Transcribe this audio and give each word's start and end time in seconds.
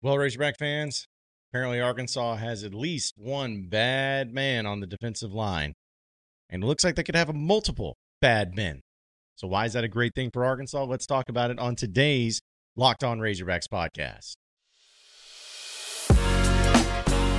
Well, 0.00 0.16
Razorback 0.16 0.58
fans, 0.58 1.08
apparently 1.50 1.80
Arkansas 1.80 2.36
has 2.36 2.62
at 2.62 2.72
least 2.72 3.14
one 3.16 3.66
bad 3.68 4.32
man 4.32 4.64
on 4.64 4.78
the 4.78 4.86
defensive 4.86 5.32
line. 5.32 5.74
And 6.48 6.62
it 6.62 6.66
looks 6.66 6.84
like 6.84 6.94
they 6.94 7.02
could 7.02 7.16
have 7.16 7.28
a 7.28 7.32
multiple 7.32 7.96
bad 8.20 8.54
men. 8.54 8.82
So, 9.34 9.48
why 9.48 9.66
is 9.66 9.72
that 9.72 9.82
a 9.82 9.88
great 9.88 10.14
thing 10.14 10.30
for 10.32 10.44
Arkansas? 10.44 10.84
Let's 10.84 11.06
talk 11.06 11.28
about 11.28 11.50
it 11.50 11.58
on 11.58 11.74
today's 11.74 12.40
Locked 12.76 13.02
On 13.02 13.18
Razorbacks 13.18 13.66
podcast. 13.68 14.36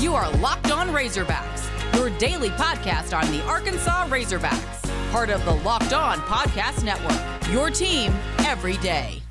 You 0.03 0.13
are 0.13 0.29
Locked 0.37 0.71
On 0.71 0.89
Razorbacks, 0.89 1.95
your 1.95 2.09
daily 2.19 2.49
podcast 2.49 3.17
on 3.17 3.31
the 3.31 3.41
Arkansas 3.43 4.07
Razorbacks, 4.07 5.11
part 5.11 5.29
of 5.29 5.43
the 5.45 5.55
Locked 5.55 5.93
On 5.93 6.17
Podcast 6.19 6.83
Network, 6.83 7.53
your 7.53 7.69
team 7.69 8.13
every 8.39 8.77
day. 8.77 9.21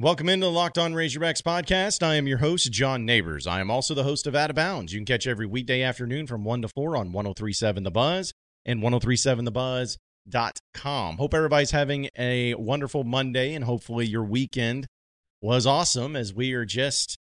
Welcome 0.00 0.28
into 0.28 0.46
the 0.46 0.52
Locked 0.52 0.78
On 0.78 0.94
Razorbacks 0.94 1.42
podcast. 1.42 2.04
I 2.04 2.14
am 2.14 2.28
your 2.28 2.38
host, 2.38 2.70
John 2.70 3.04
Nabors. 3.04 3.48
I 3.48 3.58
am 3.58 3.68
also 3.68 3.94
the 3.94 4.04
host 4.04 4.28
of 4.28 4.36
Out 4.36 4.48
of 4.48 4.54
Bounds. 4.54 4.92
You 4.92 5.00
can 5.00 5.06
catch 5.06 5.26
every 5.26 5.44
weekday 5.44 5.82
afternoon 5.82 6.28
from 6.28 6.44
1 6.44 6.62
to 6.62 6.68
4 6.68 6.96
on 6.96 7.10
1037 7.10 7.82
The 7.82 7.90
Buzz 7.90 8.32
and 8.64 8.80
1037TheBuzz.com. 8.80 11.16
Hope 11.16 11.34
everybody's 11.34 11.72
having 11.72 12.08
a 12.16 12.54
wonderful 12.54 13.02
Monday 13.02 13.54
and 13.54 13.64
hopefully 13.64 14.06
your 14.06 14.22
weekend 14.22 14.86
was 15.42 15.66
awesome 15.66 16.14
as 16.14 16.32
we 16.32 16.52
are 16.52 16.64
just 16.64 17.18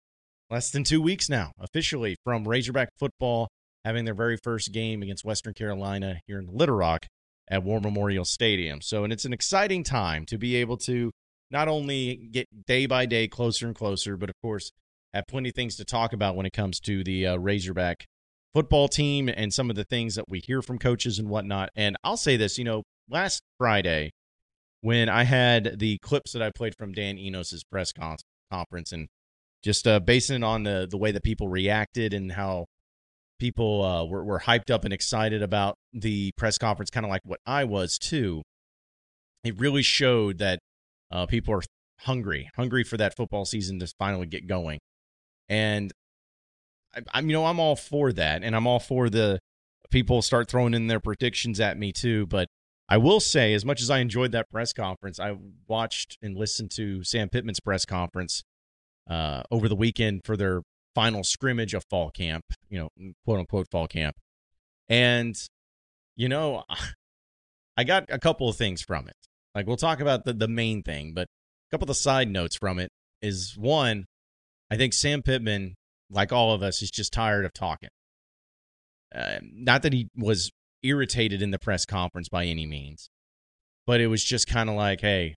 less 0.50 0.70
than 0.70 0.84
two 0.84 1.02
weeks 1.02 1.30
now 1.30 1.54
officially 1.58 2.18
from 2.26 2.46
Razorback 2.46 2.90
football 3.00 3.48
having 3.86 4.04
their 4.04 4.14
very 4.14 4.36
first 4.36 4.74
game 4.74 5.02
against 5.02 5.24
Western 5.24 5.54
Carolina 5.54 6.20
here 6.28 6.40
in 6.40 6.50
Little 6.52 6.76
Rock 6.76 7.06
at 7.48 7.64
War 7.64 7.80
Memorial 7.80 8.26
Stadium. 8.26 8.82
So, 8.82 9.06
and 9.06 9.14
it's 9.14 9.24
an 9.24 9.32
exciting 9.32 9.86
time 9.86 10.26
to 10.26 10.38
be 10.38 10.58
able 10.58 10.76
to 10.80 11.12
not 11.52 11.68
only 11.68 12.30
get 12.32 12.66
day 12.66 12.86
by 12.86 13.06
day 13.06 13.28
closer 13.28 13.68
and 13.68 13.76
closer, 13.76 14.18
but 14.18 14.30
of 14.30 14.36
course 14.42 14.72
have 15.14 15.28
plenty 15.28 15.50
of 15.50 15.56
things 15.56 15.78
to 15.78 15.86
talk 15.86 16.12
about 16.14 16.36
when 16.36 16.46
it 16.46 16.54
comes 16.54 16.80
to 16.82 17.04
the 17.04 17.26
uh, 17.26 17.38
Razorback 17.38 18.06
football 18.54 18.88
team 18.88 19.30
and 19.30 19.54
some 19.54 19.70
of 19.70 19.76
the 19.76 19.86
things 19.86 20.16
that 20.16 20.26
we 20.28 20.40
hear 20.40 20.62
from 20.62 20.78
coaches 20.78 21.20
and 21.20 21.30
whatnot. 21.30 21.70
And 21.76 21.96
I'll 22.04 22.18
say 22.18 22.38
this, 22.38 22.58
you 22.58 22.66
know, 22.66 22.84
last 23.10 23.42
Friday 23.58 24.12
when 24.82 25.10
I 25.10 25.24
had 25.24 25.80
the 25.80 25.98
clips 26.00 26.34
that 26.34 26.42
I 26.42 26.52
played 26.56 26.76
from 26.78 26.92
Dan 26.92 27.18
Enos's 27.18 27.64
press 27.64 27.92
con- 27.92 28.18
conference 28.52 28.92
and 28.92 29.08
just 29.64 29.88
uh, 29.88 30.00
basing 30.00 30.38
it 30.38 30.44
on 30.44 30.64
the 30.64 30.88
the 30.90 30.98
way 30.98 31.12
that 31.12 31.24
people 31.24 31.48
reacted 31.48 32.14
and 32.14 32.34
how 32.34 32.66
people 33.40 33.84
uh, 33.84 34.06
were, 34.06 34.24
were 34.24 34.42
hyped 34.42 34.70
up 34.70 34.86
and 34.86 34.94
excited 34.94 35.42
about 35.42 35.76
the 35.92 36.32
press 36.38 36.58
conference, 36.58 36.90
kind 36.90 37.06
of 37.06 37.10
like 37.10 37.22
what 37.24 37.40
I 37.46 37.64
was 37.64 37.98
too. 37.98 38.44
It 39.44 39.60
really 39.60 39.82
showed 39.82 40.38
that 40.38 40.60
uh, 41.12 41.26
people 41.26 41.54
are 41.54 41.62
hungry, 42.02 42.50
hungry 42.56 42.84
for 42.84 42.98
that 42.98 43.16
football 43.16 43.46
season 43.46 43.80
to 43.80 43.88
finally 43.98 44.28
get 44.28 44.48
going. 44.48 44.80
And 45.50 45.92
I, 46.96 47.20
am 47.20 47.30
you 47.30 47.34
know, 47.34 47.46
I'm 47.46 47.60
all 47.60 47.76
for 47.76 48.12
that, 48.14 48.44
and 48.44 48.56
I'm 48.56 48.68
all 48.68 48.80
for 48.80 49.10
the 49.10 49.40
people 49.92 50.22
start 50.22 50.50
throwing 50.50 50.74
in 50.74 50.88
their 50.88 51.00
predictions 51.00 51.60
at 51.60 51.78
me 51.78 51.92
too. 51.92 52.26
But 52.26 52.48
I 52.88 52.98
will 52.98 53.20
say, 53.20 53.54
as 53.54 53.66
much 53.66 53.82
as 53.82 53.90
I 53.90 54.00
enjoyed 54.00 54.32
that 54.32 54.50
press 54.50 54.74
conference, 54.74 55.20
I 55.20 55.36
watched 55.68 56.18
and 56.22 56.38
listened 56.38 56.72
to 56.72 57.04
Sam 57.04 57.30
Pittman's 57.30 57.60
press 57.60 57.86
conference 57.86 58.44
uh, 59.10 59.44
over 59.52 59.68
the 59.68 59.76
weekend 59.76 60.22
for 60.24 60.38
their 60.38 60.62
final 60.94 61.24
scrimmage 61.24 61.74
of 61.74 61.84
fall 61.90 62.10
camp, 62.12 62.46
you 62.70 62.80
know, 62.80 63.14
quote 63.26 63.40
unquote 63.40 63.68
fall 63.72 63.88
camp. 63.88 64.16
And, 64.88 65.36
you 66.16 66.30
know, 66.30 66.64
I 67.78 67.84
got 67.84 68.06
a 68.10 68.20
couple 68.20 68.48
of 68.48 68.56
things 68.56 68.82
from 68.82 69.08
it. 69.08 69.16
Like 69.56 69.68
we'll 69.68 69.78
talk 69.78 70.02
about 70.02 70.26
the 70.26 70.34
the 70.34 70.50
main 70.50 70.84
thing, 70.84 71.14
but 71.14 71.24
a 71.24 71.72
couple 71.72 71.86
of 71.86 71.88
the 71.88 71.96
side 71.96 72.30
notes 72.30 72.58
from 72.58 72.78
it 72.78 72.92
is 73.22 73.56
one, 73.58 74.06
I 74.70 74.76
think 74.76 74.94
Sam 74.94 75.22
Pittman, 75.22 75.76
like 76.12 76.34
all 76.34 76.54
of 76.54 76.62
us, 76.62 76.82
is 76.82 76.92
just 76.92 77.14
tired 77.14 77.46
of 77.46 77.54
talking. 77.54 77.90
Uh, 79.16 79.38
not 79.42 79.82
that 79.84 79.94
he 79.94 80.10
was 80.16 80.52
irritated 80.84 81.42
in 81.42 81.52
the 81.52 81.58
press 81.58 81.86
conference 81.86 82.28
by 82.28 82.46
any 82.46 82.66
means, 82.66 83.10
but 83.88 84.02
it 84.02 84.08
was 84.08 84.24
just 84.24 84.48
kind 84.48 84.70
of 84.70 84.76
like, 84.76 85.00
hey, 85.00 85.36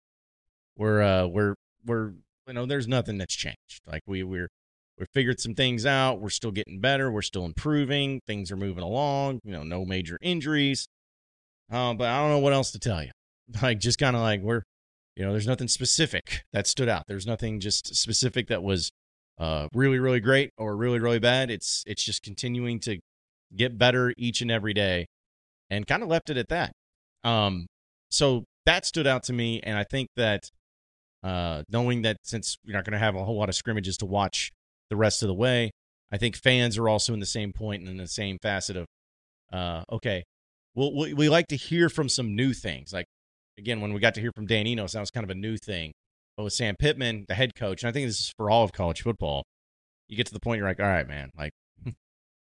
we're 0.76 1.00
uh 1.00 1.26
we're 1.26 1.54
we're 1.86 2.12
you 2.48 2.54
know 2.54 2.66
there's 2.66 2.88
nothing 2.88 3.18
that's 3.18 3.36
changed. 3.36 3.80
Like 3.86 4.02
we 4.06 4.24
we're 4.24 4.48
we 4.98 5.06
figured 5.14 5.38
some 5.38 5.54
things 5.54 5.86
out. 5.86 6.20
We're 6.20 6.30
still 6.30 6.50
getting 6.50 6.80
better. 6.80 7.10
We're 7.10 7.22
still 7.22 7.44
improving. 7.44 8.20
Things 8.26 8.50
are 8.50 8.56
moving 8.56 8.82
along. 8.82 9.40
You 9.44 9.52
know, 9.52 9.62
no 9.62 9.84
major 9.84 10.18
injuries. 10.20 10.88
Uh, 11.70 11.94
but 11.94 12.08
I 12.08 12.18
don't 12.18 12.30
know 12.30 12.38
what 12.38 12.52
else 12.52 12.72
to 12.72 12.80
tell 12.80 13.02
you. 13.02 13.10
like 13.62 13.78
just 13.78 13.98
kind 13.98 14.16
of 14.16 14.22
like 14.22 14.40
we're 14.40 14.62
you 15.16 15.24
know 15.24 15.32
there's 15.32 15.46
nothing 15.46 15.68
specific 15.68 16.42
that 16.52 16.66
stood 16.66 16.88
out. 16.88 17.04
There's 17.08 17.26
nothing 17.26 17.60
just 17.60 17.94
specific 17.94 18.48
that 18.48 18.62
was 18.62 18.90
uh 19.38 19.68
really 19.74 19.98
really 19.98 20.20
great 20.20 20.50
or 20.58 20.76
really 20.76 20.98
really 20.98 21.18
bad. 21.18 21.50
It's 21.50 21.84
it's 21.86 22.04
just 22.04 22.22
continuing 22.22 22.80
to 22.80 22.98
get 23.56 23.78
better 23.78 24.12
each 24.18 24.42
and 24.42 24.50
every 24.50 24.74
day 24.74 25.06
and 25.70 25.86
kind 25.86 26.02
of 26.02 26.08
left 26.08 26.30
it 26.30 26.36
at 26.36 26.48
that. 26.48 26.72
Um 27.24 27.66
so 28.10 28.44
that 28.68 28.84
stood 28.84 29.06
out 29.06 29.22
to 29.22 29.32
me 29.32 29.60
and 29.62 29.78
i 29.78 29.84
think 29.84 30.08
that 30.14 30.50
uh 31.22 31.62
knowing 31.70 32.02
that 32.02 32.18
since 32.22 32.58
you're 32.64 32.76
not 32.76 32.84
going 32.84 32.92
to 32.92 32.98
have 32.98 33.14
a 33.14 33.24
whole 33.24 33.38
lot 33.38 33.48
of 33.48 33.54
scrimmages 33.54 33.96
to 33.96 34.04
watch 34.04 34.50
the 34.90 34.96
rest 34.96 35.22
of 35.22 35.26
the 35.26 35.34
way 35.34 35.70
i 36.12 36.18
think 36.18 36.36
fans 36.36 36.76
are 36.76 36.86
also 36.86 37.14
in 37.14 37.20
the 37.20 37.26
same 37.26 37.52
point 37.52 37.80
and 37.80 37.90
in 37.90 37.96
the 37.96 38.06
same 38.06 38.36
facet 38.42 38.76
of 38.76 38.86
uh 39.52 39.82
okay 39.90 40.22
well 40.74 40.94
we, 40.94 41.14
we 41.14 41.28
like 41.30 41.46
to 41.46 41.56
hear 41.56 41.88
from 41.88 42.08
some 42.08 42.36
new 42.36 42.52
things 42.52 42.92
like 42.92 43.06
again, 43.58 43.80
when 43.80 43.92
we 43.92 44.00
got 44.00 44.14
to 44.14 44.20
hear 44.20 44.32
from 44.34 44.46
Dan 44.46 44.66
Enos, 44.66 44.92
that 44.92 45.00
was 45.00 45.10
kind 45.10 45.24
of 45.24 45.30
a 45.30 45.34
new 45.34 45.56
thing. 45.56 45.92
But 46.36 46.44
with 46.44 46.52
Sam 46.52 46.76
Pittman, 46.78 47.24
the 47.28 47.34
head 47.34 47.54
coach, 47.54 47.82
and 47.82 47.88
I 47.88 47.92
think 47.92 48.06
this 48.06 48.20
is 48.20 48.32
for 48.36 48.48
all 48.48 48.64
of 48.64 48.72
college 48.72 49.02
football, 49.02 49.44
you 50.08 50.16
get 50.16 50.26
to 50.26 50.32
the 50.32 50.40
point 50.40 50.58
you're 50.58 50.68
like, 50.68 50.80
all 50.80 50.86
right, 50.86 51.06
man, 51.06 51.30
like 51.36 51.52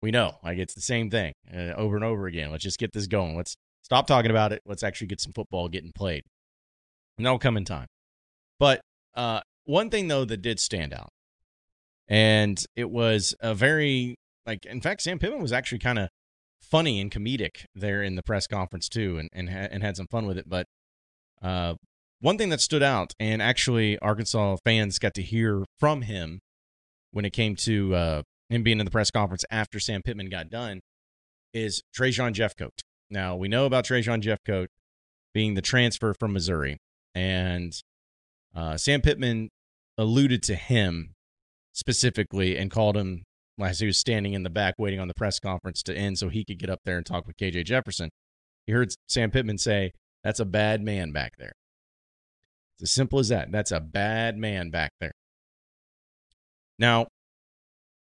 we 0.02 0.10
know, 0.10 0.36
like 0.44 0.58
it's 0.58 0.74
the 0.74 0.80
same 0.80 1.10
thing 1.10 1.32
uh, 1.52 1.72
over 1.76 1.96
and 1.96 2.04
over 2.04 2.26
again. 2.26 2.50
Let's 2.50 2.64
just 2.64 2.78
get 2.78 2.92
this 2.92 3.06
going. 3.06 3.36
Let's 3.36 3.56
stop 3.82 4.06
talking 4.06 4.30
about 4.30 4.52
it. 4.52 4.60
Let's 4.66 4.82
actually 4.82 5.06
get 5.06 5.20
some 5.20 5.32
football 5.32 5.68
getting 5.68 5.92
played. 5.92 6.22
And 7.16 7.24
that'll 7.26 7.38
come 7.38 7.56
in 7.56 7.64
time. 7.64 7.86
But 8.60 8.80
uh, 9.14 9.40
one 9.64 9.90
thing 9.90 10.08
though 10.08 10.24
that 10.26 10.42
did 10.42 10.60
stand 10.60 10.92
out, 10.92 11.08
and 12.06 12.62
it 12.76 12.90
was 12.90 13.34
a 13.40 13.54
very 13.54 14.16
like, 14.46 14.64
in 14.66 14.80
fact, 14.80 15.02
Sam 15.02 15.18
Pittman 15.18 15.42
was 15.42 15.52
actually 15.52 15.78
kind 15.78 15.98
of 15.98 16.08
funny 16.60 17.00
and 17.00 17.10
comedic 17.10 17.64
there 17.74 18.02
in 18.02 18.16
the 18.16 18.22
press 18.22 18.46
conference 18.46 18.88
too, 18.88 19.18
and 19.18 19.28
and, 19.32 19.48
ha- 19.48 19.68
and 19.70 19.82
had 19.82 19.96
some 19.96 20.06
fun 20.06 20.26
with 20.26 20.36
it. 20.36 20.48
But 20.48 20.66
uh, 21.42 21.74
one 22.20 22.38
thing 22.38 22.48
that 22.48 22.60
stood 22.60 22.82
out, 22.82 23.12
and 23.20 23.40
actually 23.40 23.98
Arkansas 24.00 24.56
fans 24.64 24.98
got 24.98 25.14
to 25.14 25.22
hear 25.22 25.64
from 25.78 26.02
him 26.02 26.40
when 27.12 27.24
it 27.24 27.32
came 27.32 27.54
to 27.56 27.94
uh, 27.94 28.22
him 28.50 28.62
being 28.62 28.80
in 28.80 28.84
the 28.84 28.90
press 28.90 29.10
conference 29.10 29.44
after 29.50 29.78
Sam 29.78 30.02
Pittman 30.02 30.28
got 30.28 30.50
done, 30.50 30.80
is 31.54 31.82
Trajan 31.94 32.34
Jeffcoat. 32.34 32.80
Now 33.10 33.36
we 33.36 33.48
know 33.48 33.66
about 33.66 33.84
Trajan 33.84 34.20
Jeffcoat 34.20 34.66
being 35.32 35.54
the 35.54 35.62
transfer 35.62 36.14
from 36.18 36.32
Missouri, 36.32 36.78
and 37.14 37.72
uh, 38.54 38.76
Sam 38.76 39.00
Pittman 39.00 39.50
alluded 39.96 40.42
to 40.44 40.54
him 40.54 41.14
specifically 41.72 42.56
and 42.56 42.70
called 42.70 42.96
him 42.96 43.22
as 43.60 43.80
he 43.80 43.86
was 43.86 43.98
standing 43.98 44.34
in 44.34 44.42
the 44.42 44.50
back 44.50 44.74
waiting 44.78 45.00
on 45.00 45.08
the 45.08 45.14
press 45.14 45.38
conference 45.40 45.82
to 45.82 45.96
end 45.96 46.18
so 46.18 46.28
he 46.28 46.44
could 46.44 46.58
get 46.58 46.70
up 46.70 46.80
there 46.84 46.96
and 46.96 47.06
talk 47.06 47.26
with 47.26 47.36
KJ 47.36 47.64
Jefferson. 47.64 48.10
He 48.66 48.72
heard 48.72 48.92
Sam 49.08 49.30
Pittman 49.30 49.58
say, 49.58 49.92
that's 50.24 50.40
a 50.40 50.44
bad 50.44 50.82
man 50.82 51.12
back 51.12 51.32
there. 51.38 51.52
It's 52.76 52.90
as 52.90 52.92
simple 52.92 53.18
as 53.18 53.28
that. 53.28 53.50
That's 53.50 53.72
a 53.72 53.80
bad 53.80 54.36
man 54.36 54.70
back 54.70 54.92
there. 55.00 55.12
Now, 56.78 57.08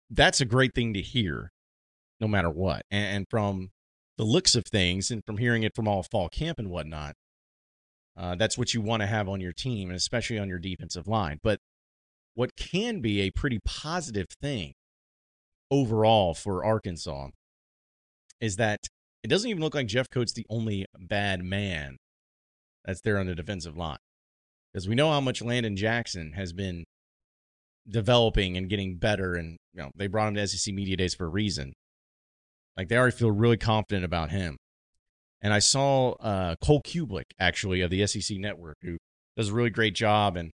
that's 0.10 0.42
a 0.42 0.46
great 0.46 0.76
thing 0.76 0.94
to 0.94 1.02
hear 1.02 1.52
no 2.20 2.28
matter 2.28 2.50
what. 2.50 2.84
And, 2.92 3.26
from 3.30 3.72
the 4.18 4.24
looks 4.24 4.56
of 4.56 4.66
things 4.66 5.10
and 5.10 5.24
from 5.26 5.38
hearing 5.38 5.64
it 5.64 5.76
from 5.76 5.88
all 5.88 6.04
fall 6.04 6.30
camp 6.30 6.60
and 6.60 6.70
whatnot, 6.70 7.16
uh, 8.16 8.36
that's 8.36 8.58
what 8.58 8.74
you 8.74 8.82
want 8.82 9.02
to 9.02 9.08
have 9.08 9.28
on 9.28 9.42
your 9.42 9.54
team, 9.54 9.90
and 9.90 9.98
especially 9.98 10.38
on 10.38 10.50
your 10.50 10.60
defensive 10.60 11.08
line. 11.08 11.40
But 11.42 11.60
what 12.36 12.56
can 12.56 13.02
be 13.02 13.22
a 13.22 13.32
pretty 13.32 13.60
positive 13.66 14.28
thing 14.42 14.74
overall 15.72 16.34
for 16.34 16.64
Arkansas 16.64 17.30
is 18.40 18.58
that 18.58 18.82
it 19.24 19.28
doesn't 19.28 19.50
even 19.50 19.62
look 19.62 19.76
like 19.76 19.88
Jeffcoat's 19.88 20.34
the 20.34 20.46
only 20.50 20.86
bad 20.98 21.44
man 21.44 21.98
that's 22.86 23.02
there 23.02 23.18
on 23.18 23.28
the 23.28 23.36
defensive 23.36 23.78
line. 23.78 23.98
Because 24.74 24.88
we 24.88 24.96
know 24.96 25.12
how 25.12 25.22
much 25.22 25.42
Landon 25.42 25.76
Jackson 25.76 26.34
has 26.34 26.54
been 26.54 26.86
developing 27.88 28.58
and 28.58 28.70
getting 28.70 28.98
better. 28.98 29.36
And, 29.36 29.58
you 29.74 29.82
know, 29.82 29.92
they 29.96 30.08
brought 30.08 30.30
him 30.30 30.36
to 30.36 30.48
SEC 30.48 30.74
Media 30.74 30.98
Days 30.98 31.14
for 31.14 31.26
a 31.26 31.30
reason. 31.30 31.74
Like, 32.78 32.88
they 32.88 32.98
already 32.98 33.16
feel 33.16 33.32
really 33.32 33.58
confident 33.58 34.06
about 34.06 34.32
him. 34.32 34.58
And 35.42 35.54
I 35.54 35.60
saw 35.60 36.12
uh, 36.14 36.56
Cole 36.64 36.82
Cubelic, 36.82 37.26
actually, 37.40 37.82
of 37.82 37.90
the 37.90 38.06
SEC 38.08 38.38
Network, 38.38 38.78
who 38.82 38.98
does 39.36 39.50
a 39.50 39.54
really 39.54 39.70
great 39.70 39.96
job 39.96 40.38
and 40.38 40.52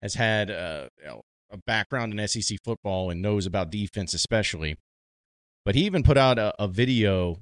has 0.00 0.14
had 0.14 0.50
uh, 0.50 0.88
you 0.98 1.06
know, 1.06 1.20
a 1.50 1.58
background 1.66 2.18
in 2.18 2.28
SEC 2.28 2.58
football 2.64 3.10
and 3.10 3.20
knows 3.20 3.46
about 3.46 3.70
defense, 3.70 4.14
especially. 4.14 4.76
But 5.64 5.74
he 5.74 5.84
even 5.84 6.02
put 6.02 6.16
out 6.16 6.38
a, 6.38 6.54
a 6.62 6.68
video 6.68 7.40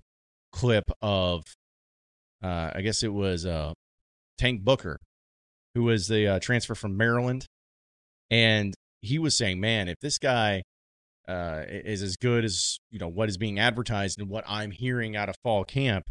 clip 0.56 0.90
of, 1.02 1.42
uh, 2.42 2.70
I 2.74 2.80
guess 2.80 3.02
it 3.02 3.12
was 3.12 3.44
uh, 3.44 3.74
Tank 4.38 4.62
Booker, 4.62 4.98
who 5.74 5.82
was 5.82 6.08
the 6.08 6.26
uh, 6.26 6.38
transfer 6.40 6.74
from 6.74 6.96
Maryland. 6.96 7.44
And 8.30 8.74
he 9.02 9.18
was 9.18 9.36
saying, 9.36 9.60
man, 9.60 9.88
if 9.88 9.96
this 10.00 10.18
guy 10.18 10.62
uh, 11.28 11.62
is 11.68 12.02
as 12.02 12.16
good 12.16 12.44
as 12.44 12.78
you 12.90 12.98
know 12.98 13.08
what 13.08 13.28
is 13.28 13.36
being 13.36 13.58
advertised 13.58 14.18
and 14.18 14.30
what 14.30 14.44
I'm 14.48 14.70
hearing 14.70 15.14
out 15.14 15.28
of 15.28 15.34
fall 15.42 15.64
camp, 15.64 16.04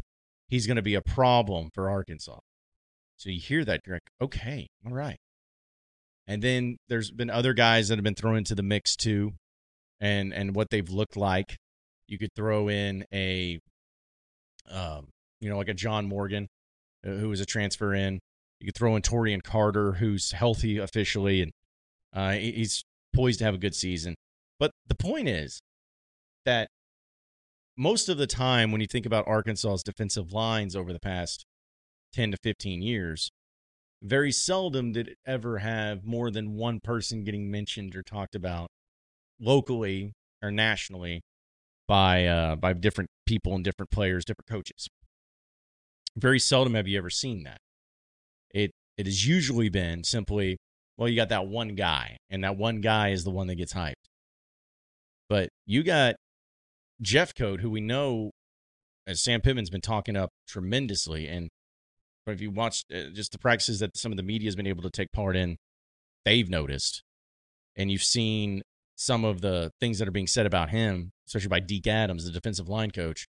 he's 0.48 0.66
going 0.66 0.76
to 0.76 0.82
be 0.82 0.94
a 0.94 1.02
problem 1.02 1.70
for 1.74 1.90
Arkansas. 1.90 2.38
So 3.16 3.30
you 3.30 3.40
hear 3.40 3.64
that, 3.64 3.80
you're 3.84 3.96
like, 3.96 4.10
okay, 4.22 4.68
all 4.86 4.92
right. 4.92 5.18
And 6.28 6.42
then 6.42 6.76
there's 6.88 7.10
been 7.10 7.30
other 7.30 7.54
guys 7.54 7.88
that 7.88 7.96
have 7.96 8.04
been 8.04 8.14
thrown 8.14 8.36
into 8.36 8.54
the 8.54 8.62
mix 8.62 8.94
too, 8.94 9.32
and 10.00 10.32
and 10.32 10.54
what 10.54 10.70
they've 10.70 10.88
looked 10.88 11.16
like. 11.16 11.56
You 12.08 12.18
could 12.18 12.34
throw 12.36 12.68
in 12.68 13.04
a, 13.12 13.58
um, 14.70 15.08
you 15.40 15.48
know, 15.48 15.56
like 15.56 15.68
a 15.68 15.74
John 15.74 16.06
Morgan, 16.06 16.48
uh, 17.06 17.10
who 17.10 17.28
was 17.28 17.40
a 17.40 17.46
transfer 17.46 17.94
in. 17.94 18.20
You 18.60 18.66
could 18.66 18.74
throw 18.74 18.96
in 18.96 19.02
Taurean 19.02 19.42
Carter, 19.42 19.92
who's 19.92 20.32
healthy 20.32 20.78
officially, 20.78 21.42
and 21.42 21.52
uh, 22.14 22.32
he's 22.32 22.84
poised 23.14 23.40
to 23.40 23.44
have 23.44 23.54
a 23.54 23.58
good 23.58 23.74
season. 23.74 24.14
But 24.58 24.70
the 24.86 24.94
point 24.94 25.28
is 25.28 25.60
that 26.46 26.68
most 27.76 28.08
of 28.08 28.16
the 28.16 28.26
time, 28.26 28.72
when 28.72 28.80
you 28.80 28.86
think 28.86 29.04
about 29.04 29.26
Arkansas's 29.26 29.82
defensive 29.82 30.32
lines 30.32 30.74
over 30.74 30.92
the 30.92 31.00
past 31.00 31.44
10 32.14 32.30
to 32.30 32.38
15 32.42 32.80
years, 32.80 33.30
very 34.02 34.32
seldom 34.32 34.92
did 34.92 35.08
it 35.08 35.18
ever 35.26 35.58
have 35.58 36.04
more 36.04 36.30
than 36.30 36.54
one 36.54 36.80
person 36.80 37.24
getting 37.24 37.50
mentioned 37.50 37.94
or 37.94 38.02
talked 38.02 38.34
about 38.34 38.68
locally 39.38 40.12
or 40.42 40.50
nationally 40.50 41.20
by 41.88 42.26
uh, 42.26 42.56
by 42.56 42.72
different 42.72 43.10
people 43.26 43.54
and 43.54 43.64
different 43.64 43.90
players, 43.90 44.24
different 44.24 44.48
coaches. 44.48 44.88
Very 46.16 46.38
seldom 46.38 46.74
have 46.74 46.88
you 46.88 46.96
ever 46.98 47.10
seen 47.10 47.44
that. 47.44 47.58
It 48.50 48.70
it 48.96 49.06
has 49.06 49.26
usually 49.26 49.68
been 49.68 50.04
simply, 50.04 50.56
well, 50.96 51.08
you 51.08 51.16
got 51.16 51.28
that 51.28 51.46
one 51.46 51.74
guy, 51.74 52.16
and 52.30 52.42
that 52.44 52.56
one 52.56 52.80
guy 52.80 53.10
is 53.10 53.24
the 53.24 53.30
one 53.30 53.46
that 53.48 53.56
gets 53.56 53.74
hyped. 53.74 53.94
But 55.28 55.50
you 55.66 55.82
got 55.82 56.14
Jeffcoat, 57.02 57.60
who 57.60 57.68
we 57.68 57.80
know, 57.80 58.30
as 59.06 59.22
Sam 59.22 59.40
Pittman's 59.42 59.70
been 59.70 59.82
talking 59.82 60.16
up 60.16 60.30
tremendously, 60.48 61.28
and 61.28 61.50
if 62.26 62.40
you 62.40 62.50
watch 62.50 62.84
uh, 62.92 63.10
just 63.12 63.32
the 63.32 63.38
practices 63.38 63.80
that 63.80 63.96
some 63.96 64.12
of 64.12 64.16
the 64.16 64.22
media 64.22 64.46
has 64.46 64.56
been 64.56 64.66
able 64.66 64.82
to 64.82 64.90
take 64.90 65.12
part 65.12 65.36
in, 65.36 65.56
they've 66.24 66.48
noticed, 66.48 67.02
and 67.76 67.90
you've 67.90 68.02
seen 68.02 68.62
some 68.96 69.24
of 69.24 69.42
the 69.42 69.70
things 69.80 69.98
that 69.98 70.08
are 70.08 70.12
being 70.12 70.26
said 70.26 70.46
about 70.46 70.70
him, 70.70 71.12
especially 71.26 71.48
by 71.48 71.60
Deke 71.60 71.88
Adams, 71.88 72.24
the 72.24 72.32
defensive 72.32 72.68
line 72.68 72.90
coach. 72.90 73.26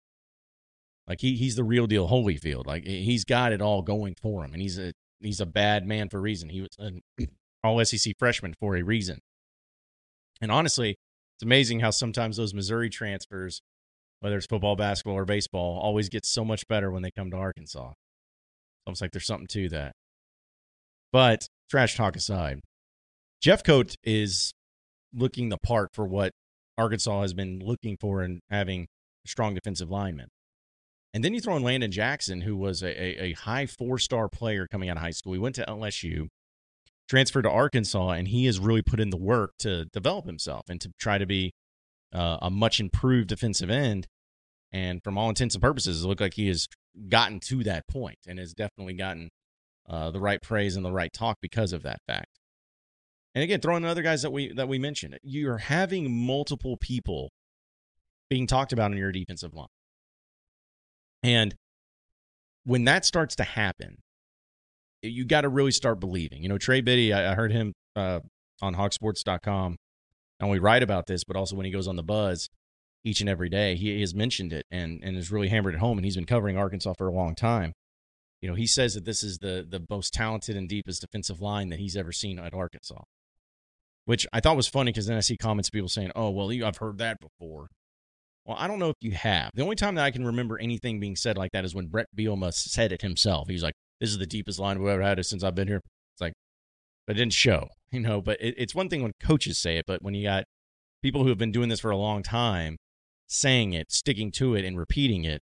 Like 1.06 1.20
he 1.20 1.36
he's 1.36 1.56
the 1.56 1.64
real 1.64 1.86
deal 1.86 2.08
Holyfield. 2.08 2.66
Like 2.66 2.86
he's 2.86 3.24
got 3.24 3.52
it 3.52 3.60
all 3.60 3.82
going 3.82 4.14
for 4.20 4.44
him, 4.44 4.52
and 4.52 4.62
he's 4.62 4.78
a 4.78 4.92
he's 5.20 5.40
a 5.40 5.46
bad 5.46 5.86
man 5.86 6.08
for 6.08 6.18
a 6.18 6.22
reason. 6.22 6.48
He 6.48 6.60
was 6.62 6.70
an 6.78 7.00
all 7.64 7.84
SEC 7.84 8.14
freshman 8.18 8.54
for 8.58 8.76
a 8.76 8.82
reason. 8.82 9.20
And 10.40 10.50
honestly, 10.50 10.96
it's 11.36 11.42
amazing 11.42 11.80
how 11.80 11.90
sometimes 11.90 12.36
those 12.36 12.54
Missouri 12.54 12.90
transfers, 12.90 13.60
whether 14.20 14.36
it's 14.36 14.46
football, 14.46 14.76
basketball, 14.76 15.16
or 15.16 15.24
baseball, 15.24 15.78
always 15.80 16.08
get 16.08 16.24
so 16.24 16.44
much 16.44 16.66
better 16.68 16.90
when 16.90 17.02
they 17.02 17.10
come 17.10 17.30
to 17.30 17.36
Arkansas. 17.36 17.90
It's 17.90 17.96
Almost 18.86 19.02
like 19.02 19.12
there's 19.12 19.26
something 19.26 19.46
to 19.48 19.68
that. 19.70 19.92
But 21.12 21.46
trash 21.70 21.96
talk 21.96 22.16
aside, 22.16 22.60
Jeffcoat 23.42 23.96
is 24.02 24.52
looking 25.12 25.48
the 25.48 25.58
part 25.58 25.90
for 25.92 26.06
what 26.06 26.32
Arkansas 26.76 27.22
has 27.22 27.34
been 27.34 27.60
looking 27.60 27.96
for 27.96 28.22
and 28.22 28.40
having 28.50 28.88
strong 29.26 29.54
defensive 29.54 29.90
linemen. 29.90 30.28
And 31.12 31.24
then 31.24 31.32
you 31.32 31.40
throw 31.40 31.56
in 31.56 31.62
Landon 31.62 31.92
Jackson, 31.92 32.40
who 32.40 32.56
was 32.56 32.82
a, 32.82 32.88
a, 32.88 33.24
a 33.26 33.32
high 33.34 33.66
four 33.66 33.98
star 33.98 34.28
player 34.28 34.66
coming 34.66 34.88
out 34.88 34.96
of 34.96 35.02
high 35.02 35.12
school. 35.12 35.32
He 35.32 35.38
went 35.38 35.54
to 35.54 35.64
LSU, 35.66 36.26
transferred 37.08 37.42
to 37.42 37.50
Arkansas, 37.50 38.10
and 38.10 38.28
he 38.28 38.46
has 38.46 38.58
really 38.58 38.82
put 38.82 38.98
in 38.98 39.10
the 39.10 39.16
work 39.16 39.52
to 39.60 39.84
develop 39.86 40.26
himself 40.26 40.68
and 40.68 40.80
to 40.80 40.90
try 40.98 41.18
to 41.18 41.26
be 41.26 41.52
uh, 42.12 42.38
a 42.42 42.50
much 42.50 42.80
improved 42.80 43.28
defensive 43.28 43.70
end. 43.70 44.08
And 44.72 45.02
from 45.04 45.16
all 45.16 45.28
intents 45.28 45.54
and 45.54 45.62
purposes, 45.62 46.02
it 46.02 46.08
looked 46.08 46.20
like 46.20 46.34
he 46.34 46.48
has 46.48 46.66
gotten 47.08 47.38
to 47.40 47.62
that 47.62 47.86
point 47.86 48.18
and 48.26 48.40
has 48.40 48.52
definitely 48.52 48.94
gotten 48.94 49.30
uh, 49.88 50.10
the 50.10 50.20
right 50.20 50.42
praise 50.42 50.74
and 50.74 50.84
the 50.84 50.92
right 50.92 51.12
talk 51.12 51.38
because 51.40 51.72
of 51.72 51.84
that 51.84 52.00
fact. 52.08 52.40
And 53.34 53.42
again, 53.42 53.60
throwing 53.60 53.84
other 53.84 54.02
guys 54.02 54.22
that 54.22 54.30
we 54.30 54.52
that 54.52 54.68
we 54.68 54.78
mentioned, 54.78 55.18
you're 55.22 55.58
having 55.58 56.26
multiple 56.26 56.76
people 56.76 57.30
being 58.30 58.46
talked 58.46 58.72
about 58.72 58.92
in 58.92 58.98
your 58.98 59.12
defensive 59.12 59.54
line. 59.54 59.66
And 61.22 61.54
when 62.64 62.84
that 62.84 63.04
starts 63.04 63.36
to 63.36 63.44
happen, 63.44 63.98
you 65.02 65.24
got 65.24 65.42
to 65.42 65.48
really 65.48 65.72
start 65.72 66.00
believing. 66.00 66.42
You 66.42 66.48
know, 66.48 66.58
Trey 66.58 66.80
Biddy, 66.80 67.12
I, 67.12 67.32
I 67.32 67.34
heard 67.34 67.52
him 67.52 67.72
uh, 67.96 68.20
on 68.62 68.74
hawgsports.com 68.74 69.76
not 70.40 70.46
only 70.46 70.58
write 70.58 70.82
about 70.82 71.06
this, 71.06 71.24
but 71.24 71.36
also 71.36 71.56
when 71.56 71.66
he 71.66 71.72
goes 71.72 71.86
on 71.86 71.96
the 71.96 72.02
buzz 72.02 72.48
each 73.04 73.20
and 73.20 73.28
every 73.28 73.48
day, 73.48 73.76
he 73.76 74.00
has 74.00 74.14
mentioned 74.14 74.52
it 74.52 74.66
and, 74.70 75.00
and 75.02 75.16
has 75.16 75.30
really 75.30 75.48
hammered 75.48 75.74
it 75.74 75.80
home. 75.80 75.98
And 75.98 76.04
he's 76.04 76.16
been 76.16 76.24
covering 76.24 76.56
Arkansas 76.56 76.94
for 76.96 77.06
a 77.06 77.12
long 77.12 77.34
time. 77.34 77.72
You 78.40 78.48
know, 78.48 78.54
he 78.54 78.66
says 78.66 78.94
that 78.94 79.06
this 79.06 79.22
is 79.22 79.38
the 79.38 79.66
the 79.66 79.86
most 79.88 80.12
talented 80.12 80.54
and 80.54 80.68
deepest 80.68 81.00
defensive 81.00 81.40
line 81.40 81.70
that 81.70 81.78
he's 81.78 81.96
ever 81.96 82.12
seen 82.12 82.38
at 82.38 82.52
Arkansas, 82.52 83.02
which 84.04 84.26
I 84.32 84.40
thought 84.40 84.56
was 84.56 84.68
funny 84.68 84.92
because 84.92 85.06
then 85.06 85.16
I 85.16 85.20
see 85.20 85.36
comments 85.36 85.70
people 85.70 85.88
saying, 85.88 86.12
"Oh, 86.14 86.30
well, 86.30 86.50
I've 86.64 86.78
heard 86.78 86.98
that 86.98 87.18
before." 87.20 87.68
Well, 88.44 88.56
I 88.60 88.66
don't 88.66 88.78
know 88.78 88.90
if 88.90 88.96
you 89.00 89.12
have. 89.12 89.50
The 89.54 89.62
only 89.62 89.76
time 89.76 89.94
that 89.94 90.04
I 90.04 90.10
can 90.10 90.24
remember 90.26 90.58
anything 90.58 91.00
being 91.00 91.16
said 91.16 91.38
like 91.38 91.52
that 91.52 91.64
is 91.64 91.74
when 91.74 91.86
Bret 91.86 92.06
Bielema 92.14 92.52
said 92.52 92.92
it 92.92 93.00
himself. 93.00 93.48
He 93.48 93.54
was 93.54 93.62
like, 93.62 93.74
this 94.00 94.10
is 94.10 94.18
the 94.18 94.26
deepest 94.26 94.58
line 94.58 94.78
we've 94.78 94.88
ever 94.88 95.02
had 95.02 95.24
since 95.24 95.42
I've 95.42 95.54
been 95.54 95.68
here. 95.68 95.80
It's 96.12 96.20
like, 96.20 96.34
but 97.06 97.16
it 97.16 97.20
didn't 97.20 97.32
show, 97.32 97.68
you 97.90 98.00
know. 98.00 98.20
But 98.20 98.40
it, 98.40 98.54
it's 98.58 98.74
one 98.74 98.88
thing 98.88 99.02
when 99.02 99.12
coaches 99.20 99.58
say 99.58 99.78
it, 99.78 99.86
but 99.86 100.02
when 100.02 100.14
you 100.14 100.24
got 100.24 100.44
people 101.02 101.22
who 101.22 101.30
have 101.30 101.38
been 101.38 101.52
doing 101.52 101.70
this 101.70 101.80
for 101.80 101.90
a 101.90 101.96
long 101.96 102.22
time 102.22 102.76
saying 103.26 103.72
it, 103.72 103.90
sticking 103.90 104.30
to 104.32 104.54
it, 104.54 104.64
and 104.64 104.76
repeating 104.76 105.24
it, 105.24 105.40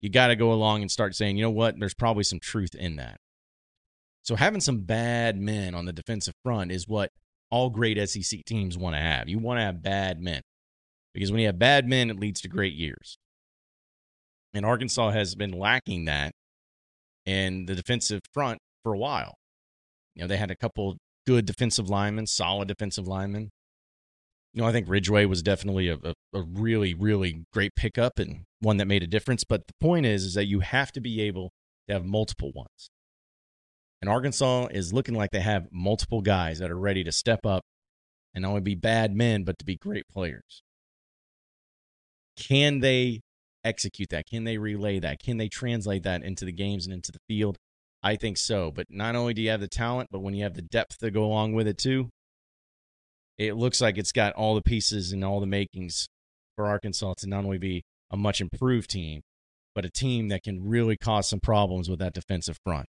you 0.00 0.10
got 0.10 0.28
to 0.28 0.36
go 0.36 0.52
along 0.52 0.82
and 0.82 0.90
start 0.90 1.14
saying, 1.14 1.36
you 1.36 1.42
know 1.42 1.50
what, 1.50 1.78
there's 1.78 1.94
probably 1.94 2.24
some 2.24 2.40
truth 2.40 2.74
in 2.74 2.96
that. 2.96 3.18
So 4.22 4.34
having 4.34 4.60
some 4.60 4.80
bad 4.80 5.38
men 5.38 5.74
on 5.74 5.84
the 5.84 5.92
defensive 5.92 6.34
front 6.42 6.72
is 6.72 6.88
what 6.88 7.10
all 7.50 7.70
great 7.70 7.96
SEC 8.08 8.44
teams 8.44 8.76
want 8.76 8.94
to 8.94 9.00
have. 9.00 9.28
You 9.28 9.38
want 9.38 9.58
to 9.58 9.64
have 9.64 9.82
bad 9.82 10.20
men 10.20 10.42
because 11.14 11.30
when 11.30 11.40
you 11.40 11.46
have 11.46 11.58
bad 11.58 11.88
men, 11.88 12.10
it 12.10 12.18
leads 12.18 12.40
to 12.42 12.48
great 12.48 12.74
years. 12.74 13.18
And 14.52 14.64
Arkansas 14.64 15.10
has 15.10 15.34
been 15.34 15.52
lacking 15.52 16.06
that 16.06 16.32
in 17.24 17.66
the 17.66 17.74
defensive 17.74 18.20
front 18.32 18.58
for 18.82 18.94
a 18.94 18.98
while. 18.98 19.34
You 20.14 20.22
know, 20.22 20.28
they 20.28 20.36
had 20.36 20.50
a 20.50 20.56
couple 20.56 20.96
good 21.26 21.44
defensive 21.44 21.90
linemen, 21.90 22.26
solid 22.26 22.68
defensive 22.68 23.06
linemen. 23.06 23.50
You 24.54 24.62
know, 24.62 24.68
I 24.68 24.72
think 24.72 24.88
Ridgeway 24.88 25.26
was 25.26 25.42
definitely 25.42 25.88
a, 25.88 25.96
a, 26.02 26.14
a, 26.32 26.42
really, 26.42 26.94
really 26.94 27.44
great 27.52 27.74
pickup 27.76 28.18
and 28.18 28.44
one 28.60 28.78
that 28.78 28.86
made 28.86 29.02
a 29.02 29.06
difference. 29.06 29.44
But 29.44 29.66
the 29.66 29.74
point 29.80 30.06
is, 30.06 30.24
is 30.24 30.34
that 30.34 30.46
you 30.46 30.60
have 30.60 30.92
to 30.92 31.00
be 31.00 31.20
able 31.20 31.50
to 31.88 31.94
have 31.94 32.04
multiple 32.04 32.52
ones. 32.54 32.88
And 34.06 34.12
Arkansas 34.12 34.68
is 34.70 34.92
looking 34.92 35.16
like 35.16 35.32
they 35.32 35.40
have 35.40 35.66
multiple 35.72 36.20
guys 36.20 36.60
that 36.60 36.70
are 36.70 36.78
ready 36.78 37.02
to 37.02 37.10
step 37.10 37.44
up 37.44 37.64
and 38.32 38.42
not 38.42 38.50
only 38.50 38.60
be 38.60 38.76
bad 38.76 39.12
men, 39.12 39.42
but 39.42 39.58
to 39.58 39.64
be 39.64 39.74
great 39.74 40.04
players. 40.08 40.62
Can 42.36 42.78
they 42.78 43.22
execute 43.64 44.10
that? 44.10 44.26
Can 44.30 44.44
they 44.44 44.58
relay 44.58 45.00
that? 45.00 45.18
Can 45.18 45.38
they 45.38 45.48
translate 45.48 46.04
that 46.04 46.22
into 46.22 46.44
the 46.44 46.52
games 46.52 46.86
and 46.86 46.94
into 46.94 47.10
the 47.10 47.18
field? 47.26 47.56
I 48.00 48.14
think 48.14 48.36
so. 48.36 48.70
But 48.70 48.86
not 48.90 49.16
only 49.16 49.34
do 49.34 49.42
you 49.42 49.50
have 49.50 49.60
the 49.60 49.66
talent, 49.66 50.10
but 50.12 50.20
when 50.20 50.34
you 50.34 50.44
have 50.44 50.54
the 50.54 50.62
depth 50.62 50.98
to 50.98 51.10
go 51.10 51.24
along 51.24 51.54
with 51.54 51.66
it 51.66 51.76
too, 51.76 52.08
it 53.38 53.56
looks 53.56 53.80
like 53.80 53.98
it's 53.98 54.12
got 54.12 54.34
all 54.34 54.54
the 54.54 54.62
pieces 54.62 55.10
and 55.10 55.24
all 55.24 55.40
the 55.40 55.46
makings 55.46 56.06
for 56.54 56.66
Arkansas 56.66 57.14
to 57.18 57.28
not 57.28 57.44
only 57.44 57.58
be 57.58 57.82
a 58.12 58.16
much 58.16 58.40
improved 58.40 58.88
team, 58.88 59.22
but 59.74 59.84
a 59.84 59.90
team 59.90 60.28
that 60.28 60.44
can 60.44 60.62
really 60.62 60.96
cause 60.96 61.28
some 61.28 61.40
problems 61.40 61.90
with 61.90 61.98
that 61.98 62.14
defensive 62.14 62.60
front. 62.64 62.86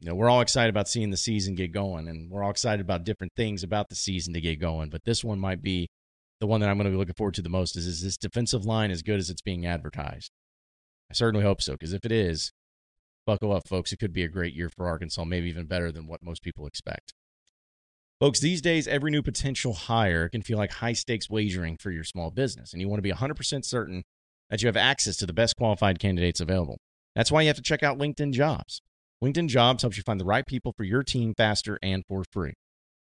You 0.00 0.08
know, 0.08 0.14
we're 0.14 0.30
all 0.30 0.40
excited 0.40 0.70
about 0.70 0.88
seeing 0.88 1.10
the 1.10 1.16
season 1.16 1.54
get 1.54 1.72
going, 1.72 2.08
and 2.08 2.30
we're 2.30 2.42
all 2.42 2.50
excited 2.50 2.80
about 2.80 3.04
different 3.04 3.34
things 3.36 3.62
about 3.62 3.90
the 3.90 3.94
season 3.94 4.32
to 4.32 4.40
get 4.40 4.58
going. 4.58 4.88
But 4.88 5.04
this 5.04 5.22
one 5.22 5.38
might 5.38 5.62
be 5.62 5.88
the 6.40 6.46
one 6.46 6.60
that 6.60 6.70
I'm 6.70 6.78
going 6.78 6.86
to 6.86 6.90
be 6.90 6.96
looking 6.96 7.14
forward 7.14 7.34
to 7.34 7.42
the 7.42 7.50
most 7.50 7.76
is 7.76 7.86
is 7.86 8.02
this 8.02 8.16
defensive 8.16 8.64
line 8.64 8.90
as 8.90 9.02
good 9.02 9.18
as 9.18 9.28
it's 9.28 9.42
being 9.42 9.66
advertised? 9.66 10.30
I 11.10 11.14
certainly 11.14 11.44
hope 11.44 11.60
so, 11.60 11.72
because 11.72 11.92
if 11.92 12.06
it 12.06 12.12
is, 12.12 12.50
buckle 13.26 13.52
up, 13.52 13.68
folks. 13.68 13.92
It 13.92 13.98
could 13.98 14.12
be 14.12 14.24
a 14.24 14.28
great 14.28 14.54
year 14.54 14.70
for 14.70 14.88
Arkansas, 14.88 15.24
maybe 15.24 15.48
even 15.48 15.66
better 15.66 15.92
than 15.92 16.06
what 16.06 16.22
most 16.22 16.42
people 16.42 16.66
expect. 16.66 17.12
Folks, 18.18 18.40
these 18.40 18.60
days, 18.60 18.88
every 18.88 19.10
new 19.10 19.22
potential 19.22 19.72
hire 19.72 20.28
can 20.28 20.42
feel 20.42 20.58
like 20.58 20.72
high 20.72 20.92
stakes 20.92 21.30
wagering 21.30 21.76
for 21.78 21.90
your 21.90 22.04
small 22.04 22.30
business, 22.30 22.72
and 22.72 22.80
you 22.80 22.88
want 22.88 22.98
to 22.98 23.02
be 23.02 23.12
100% 23.12 23.64
certain 23.64 24.02
that 24.48 24.62
you 24.62 24.66
have 24.66 24.76
access 24.76 25.16
to 25.18 25.26
the 25.26 25.32
best 25.32 25.56
qualified 25.56 25.98
candidates 25.98 26.40
available. 26.40 26.78
That's 27.14 27.30
why 27.30 27.42
you 27.42 27.48
have 27.48 27.56
to 27.56 27.62
check 27.62 27.82
out 27.82 27.98
LinkedIn 27.98 28.32
Jobs. 28.32 28.82
LinkedIn 29.22 29.48
Jobs 29.48 29.82
helps 29.82 29.96
you 29.96 30.02
find 30.02 30.20
the 30.20 30.24
right 30.24 30.46
people 30.46 30.72
for 30.76 30.84
your 30.84 31.02
team 31.02 31.34
faster 31.36 31.78
and 31.82 32.04
for 32.08 32.24
free. 32.32 32.54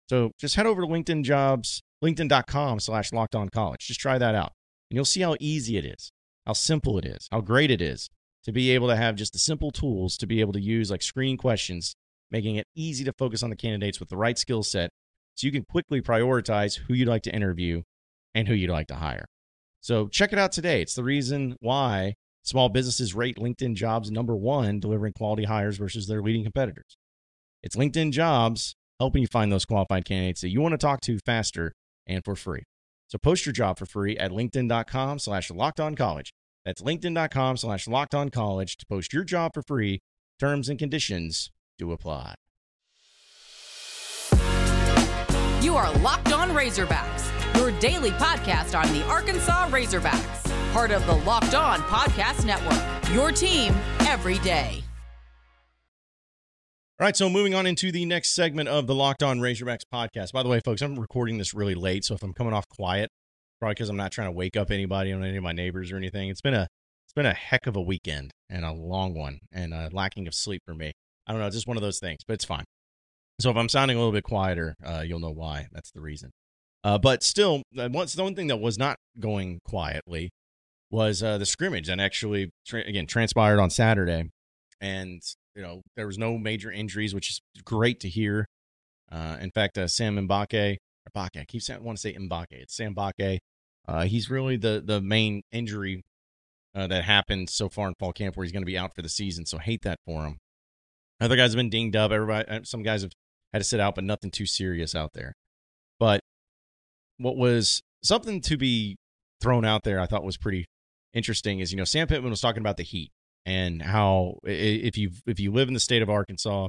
So 0.10 0.32
just 0.40 0.56
head 0.56 0.66
over 0.66 0.82
to 0.82 0.88
LinkedIn 0.88 1.24
Jobs 1.24 1.82
linkedin.com 2.04 2.80
slash 2.80 3.12
locked 3.12 3.36
on 3.36 3.50
college. 3.50 3.88
Just 3.88 4.00
try 4.00 4.18
that 4.18 4.36
out. 4.36 4.54
And 4.90 4.96
you'll 4.96 5.06
see 5.06 5.22
how 5.22 5.36
easy 5.40 5.78
it 5.78 5.86
is, 5.86 6.12
how 6.46 6.54
simple 6.54 6.98
it 6.98 7.06
is, 7.06 7.28
how 7.32 7.42
great 7.42 7.72
it 7.72 7.82
is 7.82 8.10
to 8.46 8.52
be 8.52 8.72
able 8.72 8.88
to 8.88 8.96
have 8.96 9.16
just 9.16 9.34
the 9.34 9.40
simple 9.40 9.72
tools 9.72 10.18
to 10.18 10.28
be 10.28 10.40
able 10.40 10.54
to 10.54 10.62
use 10.62 10.90
like 10.90 11.02
screening 11.02 11.38
questions, 11.38 11.96
making 12.32 12.56
it 12.56 12.68
easy 12.76 13.04
to 13.04 13.14
focus 13.18 13.44
on 13.44 13.50
the 13.50 13.56
candidates 13.56 14.00
with 14.00 14.10
the 14.10 14.18
right 14.18 14.38
skill 14.38 14.64
set 14.64 14.90
so 15.36 15.46
you 15.46 15.52
can 15.52 15.66
quickly 15.70 16.02
prioritize 16.02 16.78
who 16.78 16.94
you'd 16.94 17.08
like 17.08 17.24
to 17.24 17.36
interview 17.36 17.82
and 18.34 18.48
who 18.48 18.54
you'd 18.54 18.72
like 18.72 18.88
to 18.88 18.96
hire. 18.96 19.26
So 19.82 20.08
check 20.08 20.32
it 20.34 20.40
out 20.40 20.52
today. 20.52 20.82
It's 20.82 20.96
the 20.96 21.04
reason 21.04 21.58
why 21.60 22.14
small 22.48 22.70
businesses 22.70 23.14
rate 23.14 23.38
LinkedIn 23.38 23.76
jobs 23.76 24.10
number 24.10 24.36
one, 24.36 24.80
delivering 24.80 25.14
quality 25.14 25.44
hires 25.44 25.78
versus 25.78 26.08
their 26.08 26.22
leading 26.22 26.44
competitors. 26.44 26.98
It's 27.62 27.76
LinkedIn 27.76 28.12
jobs 28.12 28.76
helping 29.00 29.22
you 29.22 29.28
find 29.28 29.52
those 29.52 29.66
qualified 29.66 30.06
candidates 30.06 30.42
that 30.42 30.50
you 30.50 30.62
want 30.62 30.72
to 30.74 30.78
talk 30.78 31.02
to 31.02 31.20
faster 31.20 31.74
and 32.08 32.24
for 32.24 32.36
free. 32.36 32.64
So 33.10 33.18
post 33.18 33.46
your 33.46 33.54
job 33.54 33.78
for 33.78 33.86
free 33.86 34.18
at 34.18 34.32
linkedin.com 34.32 35.20
slash 35.20 35.52
locked 35.52 35.80
on 35.80 35.96
college. 35.96 36.32
That's 36.66 36.82
linkedin.com 36.82 37.58
slash 37.58 37.88
locked 37.88 38.16
on 38.16 38.30
college 38.30 38.78
to 38.78 38.86
post 38.86 39.14
your 39.14 39.24
job 39.24 39.52
for 39.54 39.62
free. 39.62 40.00
Terms 40.40 40.70
and 40.70 40.80
conditions 40.80 41.52
do 41.78 41.92
apply. 41.92 42.36
You 45.62 45.76
are 45.76 45.92
Locked 46.00 46.32
On 46.32 46.52
Razorbacks, 46.52 47.56
your 47.58 47.72
daily 47.80 48.12
podcast 48.12 48.78
on 48.80 48.94
the 48.94 49.04
Arkansas 49.06 49.70
Razorbacks, 49.70 50.47
part 50.74 50.92
of 50.92 51.06
the 51.06 51.16
Locked 51.16 51.56
On 51.56 51.80
Podcast 51.82 52.46
Network. 52.46 53.14
Your 53.14 53.32
team 53.32 53.74
every 54.02 54.40
day. 54.40 54.84
All 57.00 57.06
right, 57.06 57.16
so 57.16 57.30
moving 57.30 57.54
on 57.54 57.68
into 57.68 57.92
the 57.92 58.06
next 58.06 58.34
segment 58.34 58.70
of 58.70 58.88
the 58.88 58.96
Locked 58.96 59.22
On 59.22 59.40
Razorbacks 59.40 59.84
podcast. 59.94 60.32
By 60.32 60.42
the 60.42 60.50
way, 60.50 60.60
folks, 60.66 60.82
I'm 60.82 61.00
recording 61.00 61.38
this 61.38 61.54
really 61.54 61.76
late, 61.76 62.04
so 62.04 62.16
if 62.16 62.24
I'm 62.24 62.34
coming 62.34 62.54
off 62.54 62.68
quiet, 62.70 63.12
probably 63.60 63.76
because 63.76 63.90
I'm 63.90 63.98
not 63.98 64.12
trying 64.12 64.30
to 64.30 64.32
wake 64.32 64.58
up 64.58 64.72
anybody 64.72 65.12
or 65.12 65.22
any 65.22 65.38
of 65.38 65.44
my 65.44 65.52
neighbors 65.52 65.92
or 65.92 65.98
anything. 65.98 66.30
It's 66.30 66.42
been 66.42 66.56
a 66.56 66.68
it's 67.06 67.14
been 67.14 67.28
a 67.28 67.34
heck 67.34 67.68
of 67.68 67.76
a 67.76 67.82
weekend 67.82 68.32
and 68.50 68.66
a 68.66 68.72
long 68.72 69.14
one 69.14 69.40
and 69.52 69.74
a 69.74 69.90
lacking 69.94 70.28
of 70.28 70.34
sleep 70.34 70.62
for 70.66 70.74
me. 70.74 70.92
I 71.28 71.32
don't 71.32 71.40
know, 71.40 71.48
it's 71.48 71.56
just 71.56 71.68
one 71.68 71.78
of 71.78 71.84
those 71.84 72.00
things, 72.00 72.22
but 72.28 72.34
it's 72.34 72.46
fine. 72.46 72.64
So 73.40 73.52
if 73.52 73.58
I'm 73.58 73.70
sounding 73.70 73.96
a 73.96 74.00
little 74.00 74.14
bit 74.14 74.24
quieter, 74.24 74.74
uh, 74.84 75.04
you'll 75.06 75.20
know 75.20 75.30
why. 75.30 75.68
That's 75.72 75.92
the 75.92 76.02
reason. 76.02 76.32
Uh, 76.84 76.98
but 76.98 77.22
still, 77.22 77.62
uh, 77.78 77.90
once 77.92 78.14
the 78.14 78.24
one 78.24 78.34
thing 78.34 78.48
that 78.48 78.58
was 78.58 78.78
not 78.80 78.98
going 79.20 79.60
quietly 79.66 80.32
was 80.90 81.22
uh, 81.22 81.38
the 81.38 81.46
scrimmage 81.46 81.88
that 81.88 82.00
actually 82.00 82.52
tra- 82.66 82.86
again 82.86 83.08
transpired 83.08 83.60
on 83.60 83.70
Saturday, 83.70 84.30
and 84.80 85.22
you 85.56 85.62
know, 85.62 85.82
there 85.96 86.08
was 86.08 86.18
no 86.18 86.38
major 86.38 86.72
injuries, 86.72 87.14
which 87.14 87.32
is 87.32 87.42
great 87.64 88.00
to 88.02 88.10
hear. 88.10 88.48
Uh, 89.12 89.38
in 89.42 89.52
fact, 89.52 89.78
uh, 89.78 89.88
Sam 89.88 90.16
Mbake, 90.16 90.78
Mbake, 91.10 91.42
I 91.42 91.46
keep 91.46 91.62
saying, 91.62 91.80
I 91.80 91.84
want 91.84 91.98
to 91.98 92.02
say 92.02 92.14
Mbake. 92.14 92.46
It's 92.52 92.76
Sam 92.76 92.94
Mbake. 92.94 93.40
Uh, 93.88 94.04
he's 94.04 94.30
really 94.30 94.58
the 94.58 94.84
the 94.86 95.02
main 95.02 95.42
injury 95.52 96.04
uh, 96.76 96.88
that 96.88 97.04
happened 97.06 97.50
so 97.50 97.70
far 97.70 97.88
in 97.88 97.96
fall 98.00 98.14
camp, 98.14 98.38
where 98.38 98.44
he's 98.44 98.52
going 98.52 98.64
to 98.64 98.68
be 98.68 98.78
out 98.78 98.94
for 98.96 99.02
the 99.02 99.10
season. 99.10 99.46
So 99.46 99.58
hate 99.58 99.82
that 99.84 100.00
for 100.06 100.26
him. 100.26 100.38
Other 101.20 101.36
guys 101.36 101.52
have 101.52 101.58
been 101.58 101.70
dinged 101.70 101.96
up. 101.96 102.12
Everybody, 102.12 102.48
uh, 102.48 102.60
some 102.64 102.84
guys 102.84 103.02
have 103.02 103.12
had 103.54 103.60
to 103.60 103.64
sit 103.64 103.80
out, 103.80 103.96
but 103.96 104.04
nothing 104.04 104.30
too 104.30 104.46
serious 104.46 104.94
out 104.94 105.14
there. 105.14 105.34
But 106.00 106.20
what 107.18 107.36
was 107.36 107.82
something 108.04 108.42
to 108.42 108.58
be 108.58 108.98
thrown 109.42 109.66
out 109.66 109.84
there, 109.84 110.00
I 110.00 110.06
thought 110.06 110.24
was 110.24 110.38
pretty 110.38 110.66
interesting, 111.18 111.60
is 111.60 111.72
you 111.72 111.78
know 111.78 111.84
Sam 111.84 112.08
Pittman 112.08 112.30
was 112.30 112.42
talking 112.42 112.62
about 112.62 112.78
the 112.78 112.84
heat 112.84 113.12
and 113.48 113.82
how 113.82 114.40
if 114.44 114.98
you 114.98 115.12
if 115.26 115.40
you 115.40 115.52
live 115.52 115.70
in 115.70 115.74
the 115.74 115.80
state 115.80 116.02
of 116.02 116.10
Arkansas, 116.10 116.68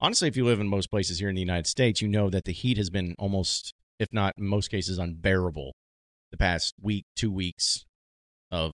honestly, 0.00 0.28
if 0.28 0.36
you 0.36 0.44
live 0.44 0.60
in 0.60 0.68
most 0.68 0.90
places 0.90 1.18
here 1.18 1.30
in 1.30 1.34
the 1.34 1.40
United 1.40 1.66
States, 1.66 2.02
you 2.02 2.08
know 2.08 2.28
that 2.28 2.44
the 2.44 2.52
heat 2.52 2.76
has 2.76 2.90
been 2.90 3.14
almost, 3.18 3.72
if 3.98 4.08
not 4.12 4.34
in 4.36 4.46
most 4.46 4.70
cases, 4.70 4.98
unbearable 4.98 5.74
the 6.30 6.36
past 6.36 6.74
week, 6.80 7.06
two 7.16 7.32
weeks 7.32 7.86
of, 8.50 8.72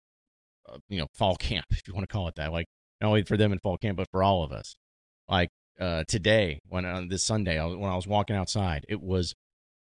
of 0.67 0.81
you 0.89 0.99
know 0.99 1.07
fall 1.15 1.37
camp, 1.37 1.67
if 1.71 1.87
you 1.87 1.95
want 1.95 2.09
to 2.09 2.13
call 2.13 2.27
it 2.27 2.35
that. 2.35 2.53
Like 2.53 2.67
not 3.01 3.09
only 3.09 3.23
for 3.23 3.37
them 3.37 3.53
in 3.53 3.61
fall 3.61 3.79
camp, 3.79 3.97
but 3.97 4.11
for 4.11 4.23
all 4.23 4.43
of 4.43 4.51
us. 4.51 4.75
Like 5.29 5.51
uh, 5.81 6.03
today, 6.09 6.61
when 6.69 6.85
on 6.85 7.05
uh, 7.05 7.07
this 7.09 7.23
Sunday, 7.23 7.61
I 7.61 7.67
when 7.67 7.91
I 7.91 7.97
was 7.97 8.09
walking 8.09 8.35
outside, 8.35 8.85
it 8.89 9.01
was 9.01 9.35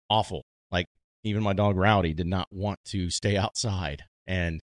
awful. 0.09 0.45
Like 0.71 0.87
even 1.23 1.43
my 1.43 1.53
dog 1.53 1.77
Rowdy 1.77 2.15
did 2.15 2.27
not 2.27 2.49
want 2.51 2.79
to 2.87 3.11
stay 3.11 3.37
outside, 3.47 4.05
and 4.27 4.61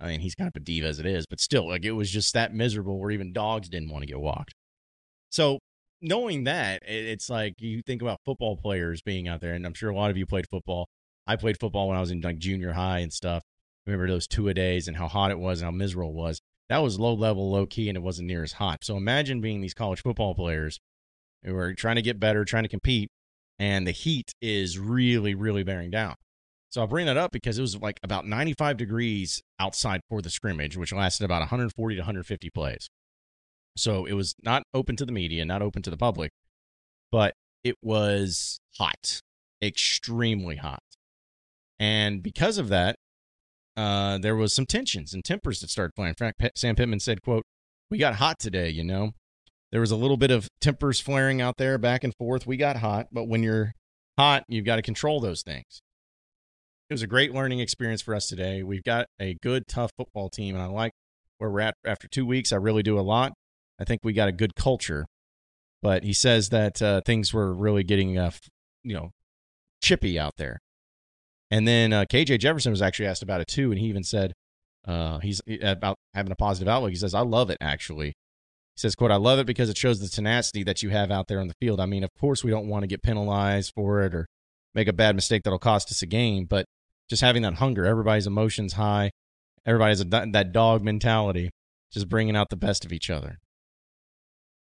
I 0.00 0.08
mean, 0.08 0.20
he's 0.20 0.34
kind 0.34 0.48
of 0.48 0.54
a 0.56 0.60
diva 0.60 0.86
as 0.86 0.98
it 0.98 1.06
is, 1.06 1.26
but 1.26 1.40
still, 1.40 1.68
like 1.68 1.84
it 1.84 1.92
was 1.92 2.10
just 2.10 2.34
that 2.34 2.54
miserable 2.54 2.98
where 2.98 3.10
even 3.10 3.32
dogs 3.32 3.68
didn't 3.68 3.90
want 3.90 4.02
to 4.02 4.06
get 4.06 4.20
walked. 4.20 4.54
So 5.30 5.58
knowing 6.00 6.44
that, 6.44 6.82
it's 6.86 7.28
like 7.28 7.54
you 7.60 7.82
think 7.82 8.02
about 8.02 8.20
football 8.24 8.56
players 8.56 9.02
being 9.02 9.28
out 9.28 9.40
there, 9.40 9.54
and 9.54 9.66
I'm 9.66 9.74
sure 9.74 9.90
a 9.90 9.96
lot 9.96 10.10
of 10.10 10.16
you 10.16 10.26
played 10.26 10.46
football. 10.48 10.88
I 11.26 11.36
played 11.36 11.58
football 11.58 11.88
when 11.88 11.96
I 11.96 12.00
was 12.00 12.10
in 12.10 12.20
like 12.20 12.38
junior 12.38 12.72
high 12.72 13.00
and 13.00 13.12
stuff. 13.12 13.42
Remember 13.86 14.06
those 14.06 14.26
two 14.26 14.48
a 14.48 14.54
days 14.54 14.86
and 14.86 14.96
how 14.96 15.08
hot 15.08 15.30
it 15.30 15.38
was 15.38 15.60
and 15.60 15.66
how 15.66 15.76
miserable 15.76 16.10
it 16.10 16.16
was. 16.16 16.40
That 16.68 16.78
was 16.78 17.00
low 17.00 17.14
level, 17.14 17.50
low 17.50 17.66
key, 17.66 17.88
and 17.88 17.96
it 17.96 18.02
wasn't 18.02 18.28
near 18.28 18.42
as 18.42 18.52
hot. 18.52 18.84
So 18.84 18.96
imagine 18.96 19.40
being 19.40 19.60
these 19.60 19.74
college 19.74 20.02
football 20.02 20.34
players 20.34 20.78
who 21.42 21.56
are 21.56 21.74
trying 21.74 21.96
to 21.96 22.02
get 22.02 22.20
better, 22.20 22.44
trying 22.44 22.64
to 22.64 22.68
compete, 22.68 23.10
and 23.58 23.86
the 23.86 23.92
heat 23.92 24.32
is 24.42 24.78
really, 24.78 25.34
really 25.34 25.62
bearing 25.62 25.90
down. 25.90 26.14
So 26.70 26.82
I 26.82 26.86
bring 26.86 27.06
that 27.06 27.16
up 27.16 27.32
because 27.32 27.58
it 27.58 27.62
was 27.62 27.76
like 27.76 27.98
about 28.02 28.26
95 28.26 28.76
degrees 28.76 29.42
outside 29.58 30.02
for 30.08 30.20
the 30.20 30.28
scrimmage, 30.28 30.76
which 30.76 30.92
lasted 30.92 31.24
about 31.24 31.40
140 31.40 31.94
to 31.94 32.00
150 32.00 32.50
plays. 32.50 32.88
So 33.76 34.04
it 34.04 34.12
was 34.12 34.34
not 34.42 34.64
open 34.74 34.96
to 34.96 35.06
the 35.06 35.12
media, 35.12 35.44
not 35.44 35.62
open 35.62 35.82
to 35.82 35.90
the 35.90 35.96
public, 35.96 36.30
but 37.10 37.32
it 37.64 37.76
was 37.82 38.60
hot, 38.76 39.20
extremely 39.62 40.56
hot. 40.56 40.82
And 41.78 42.22
because 42.22 42.58
of 42.58 42.68
that, 42.68 42.96
uh, 43.76 44.18
there 44.18 44.36
was 44.36 44.52
some 44.52 44.66
tensions 44.66 45.14
and 45.14 45.24
tempers 45.24 45.60
that 45.60 45.70
started. 45.70 45.92
In 45.96 46.14
fact, 46.14 46.42
Sam 46.56 46.74
Pittman 46.74 47.00
said, 47.00 47.22
quote, 47.22 47.44
we 47.90 47.96
got 47.96 48.16
hot 48.16 48.38
today, 48.38 48.68
you 48.68 48.84
know. 48.84 49.12
There 49.70 49.80
was 49.80 49.90
a 49.90 49.96
little 49.96 50.16
bit 50.16 50.30
of 50.30 50.48
tempers 50.60 51.00
flaring 51.00 51.40
out 51.40 51.56
there 51.56 51.78
back 51.78 52.04
and 52.04 52.12
forth. 52.18 52.46
We 52.46 52.56
got 52.56 52.76
hot, 52.76 53.06
but 53.12 53.24
when 53.24 53.42
you're 53.42 53.72
hot, 54.18 54.44
you've 54.48 54.64
got 54.64 54.76
to 54.76 54.82
control 54.82 55.20
those 55.20 55.42
things 55.42 55.80
it 56.88 56.94
was 56.94 57.02
a 57.02 57.06
great 57.06 57.34
learning 57.34 57.60
experience 57.60 58.00
for 58.00 58.14
us 58.14 58.28
today. 58.28 58.62
We've 58.62 58.82
got 58.82 59.06
a 59.20 59.34
good, 59.42 59.66
tough 59.68 59.92
football 59.96 60.30
team, 60.30 60.54
and 60.54 60.64
I 60.64 60.68
like 60.68 60.92
where 61.36 61.50
we're 61.50 61.60
at 61.60 61.74
after 61.84 62.08
two 62.08 62.24
weeks. 62.24 62.50
I 62.50 62.56
really 62.56 62.82
do 62.82 62.98
a 62.98 63.02
lot. 63.02 63.32
I 63.78 63.84
think 63.84 64.00
we 64.02 64.12
got 64.14 64.28
a 64.28 64.32
good 64.32 64.54
culture. 64.54 65.04
But 65.82 66.02
he 66.02 66.12
says 66.12 66.48
that 66.48 66.80
uh, 66.80 67.02
things 67.04 67.32
were 67.32 67.54
really 67.54 67.84
getting, 67.84 68.18
uh, 68.18 68.30
you 68.82 68.94
know, 68.94 69.10
chippy 69.82 70.18
out 70.18 70.36
there. 70.38 70.58
And 71.50 71.68
then 71.68 71.92
uh, 71.92 72.04
KJ 72.04 72.40
Jefferson 72.40 72.72
was 72.72 72.82
actually 72.82 73.06
asked 73.06 73.22
about 73.22 73.40
it 73.40 73.48
too, 73.48 73.70
and 73.70 73.78
he 73.78 73.86
even 73.86 74.02
said 74.02 74.32
uh, 74.86 75.18
he's 75.18 75.40
about 75.62 75.96
having 76.14 76.32
a 76.32 76.36
positive 76.36 76.68
outlook. 76.68 76.90
He 76.90 76.96
says, 76.96 77.14
"I 77.14 77.20
love 77.20 77.48
it 77.50 77.58
actually." 77.60 78.08
He 78.08 78.80
says, 78.80 78.94
"quote 78.94 79.10
I 79.10 79.16
love 79.16 79.38
it 79.38 79.46
because 79.46 79.70
it 79.70 79.76
shows 79.76 80.00
the 80.00 80.08
tenacity 80.08 80.62
that 80.64 80.82
you 80.82 80.90
have 80.90 81.10
out 81.10 81.28
there 81.28 81.40
on 81.40 81.48
the 81.48 81.54
field. 81.60 81.80
I 81.80 81.86
mean, 81.86 82.04
of 82.04 82.10
course, 82.20 82.42
we 82.42 82.50
don't 82.50 82.68
want 82.68 82.82
to 82.82 82.86
get 82.86 83.02
penalized 83.02 83.72
for 83.74 84.02
it 84.02 84.14
or 84.14 84.26
make 84.74 84.88
a 84.88 84.92
bad 84.92 85.14
mistake 85.14 85.42
that'll 85.44 85.58
cost 85.58 85.90
us 85.90 86.02
a 86.02 86.06
game, 86.06 86.44
but 86.44 86.66
just 87.08 87.22
having 87.22 87.42
that 87.42 87.54
hunger. 87.54 87.84
Everybody's 87.84 88.26
emotions 88.26 88.74
high. 88.74 89.10
Everybody's 89.66 90.04
that 90.04 90.52
dog 90.52 90.82
mentality, 90.82 91.50
just 91.92 92.08
bringing 92.08 92.36
out 92.36 92.48
the 92.50 92.56
best 92.56 92.84
of 92.84 92.92
each 92.92 93.10
other. 93.10 93.38